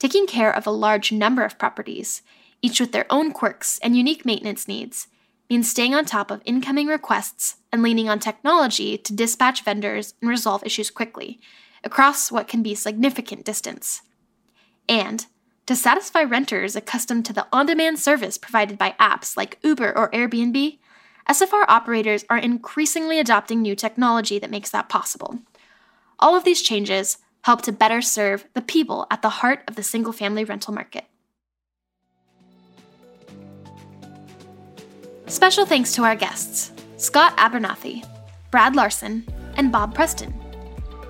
Taking 0.00 0.26
care 0.26 0.54
of 0.54 0.66
a 0.66 0.72
large 0.72 1.12
number 1.12 1.44
of 1.44 1.56
properties, 1.56 2.22
each 2.60 2.80
with 2.80 2.90
their 2.90 3.06
own 3.10 3.32
quirks 3.32 3.78
and 3.78 3.96
unique 3.96 4.26
maintenance 4.26 4.66
needs, 4.66 5.06
means 5.48 5.70
staying 5.70 5.94
on 5.94 6.04
top 6.04 6.32
of 6.32 6.42
incoming 6.44 6.88
requests 6.88 7.56
and 7.70 7.80
leaning 7.80 8.08
on 8.08 8.18
technology 8.18 8.98
to 8.98 9.14
dispatch 9.14 9.62
vendors 9.62 10.14
and 10.20 10.28
resolve 10.28 10.66
issues 10.66 10.90
quickly 10.90 11.40
across 11.84 12.32
what 12.32 12.48
can 12.48 12.62
be 12.62 12.74
significant 12.74 13.44
distance. 13.44 14.02
And 14.88 15.26
to 15.66 15.76
satisfy 15.76 16.24
renters 16.24 16.74
accustomed 16.74 17.24
to 17.26 17.32
the 17.32 17.46
on 17.52 17.66
demand 17.66 18.00
service 18.00 18.36
provided 18.36 18.76
by 18.76 18.96
apps 18.98 19.36
like 19.36 19.60
Uber 19.62 19.96
or 19.96 20.10
Airbnb, 20.10 20.78
SFR 21.28 21.64
operators 21.68 22.24
are 22.28 22.38
increasingly 22.38 23.20
adopting 23.20 23.62
new 23.62 23.76
technology 23.76 24.40
that 24.40 24.50
makes 24.50 24.70
that 24.70 24.88
possible. 24.88 25.38
All 26.20 26.36
of 26.36 26.44
these 26.44 26.62
changes 26.62 27.18
help 27.42 27.62
to 27.62 27.72
better 27.72 28.02
serve 28.02 28.46
the 28.52 28.60
people 28.60 29.06
at 29.10 29.22
the 29.22 29.30
heart 29.30 29.62
of 29.66 29.74
the 29.74 29.82
single 29.82 30.12
family 30.12 30.44
rental 30.44 30.74
market. 30.74 31.04
Special 35.26 35.64
thanks 35.64 35.94
to 35.94 36.02
our 36.02 36.16
guests, 36.16 36.72
Scott 36.98 37.36
Abernathy, 37.38 38.06
Brad 38.50 38.76
Larson, 38.76 39.26
and 39.56 39.72
Bob 39.72 39.94
Preston, 39.94 40.34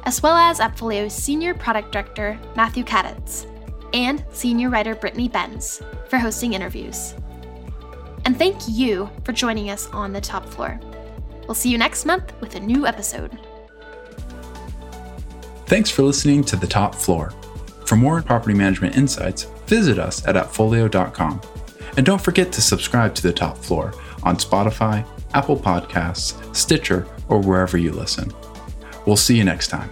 as 0.04 0.22
well 0.22 0.36
as 0.36 0.60
AppFolio's 0.60 1.14
Senior 1.14 1.54
Product 1.54 1.90
Director, 1.90 2.38
Matthew 2.54 2.84
Kaditz, 2.84 3.46
and 3.92 4.24
Senior 4.30 4.70
Writer 4.70 4.94
Brittany 4.94 5.28
Benz 5.28 5.82
for 6.08 6.18
hosting 6.18 6.52
interviews. 6.52 7.14
And 8.24 8.38
thank 8.38 8.56
you 8.68 9.10
for 9.24 9.32
joining 9.32 9.70
us 9.70 9.88
on 9.88 10.12
the 10.12 10.20
top 10.20 10.46
floor. 10.46 10.78
We'll 11.48 11.54
see 11.54 11.70
you 11.70 11.78
next 11.78 12.04
month 12.04 12.32
with 12.40 12.54
a 12.54 12.60
new 12.60 12.86
episode. 12.86 13.38
Thanks 15.70 15.88
for 15.88 16.02
listening 16.02 16.42
to 16.46 16.56
The 16.56 16.66
Top 16.66 16.96
Floor. 16.96 17.32
For 17.86 17.94
more 17.94 18.20
property 18.22 18.54
management 18.54 18.96
insights, 18.96 19.44
visit 19.68 20.00
us 20.00 20.26
at 20.26 20.34
appfolio.com. 20.34 21.40
And 21.96 22.04
don't 22.04 22.20
forget 22.20 22.50
to 22.54 22.60
subscribe 22.60 23.14
to 23.14 23.22
The 23.22 23.32
Top 23.32 23.56
Floor 23.56 23.94
on 24.24 24.34
Spotify, 24.34 25.06
Apple 25.32 25.56
Podcasts, 25.56 26.34
Stitcher, 26.56 27.06
or 27.28 27.38
wherever 27.38 27.78
you 27.78 27.92
listen. 27.92 28.32
We'll 29.06 29.14
see 29.14 29.36
you 29.36 29.44
next 29.44 29.68
time. 29.68 29.88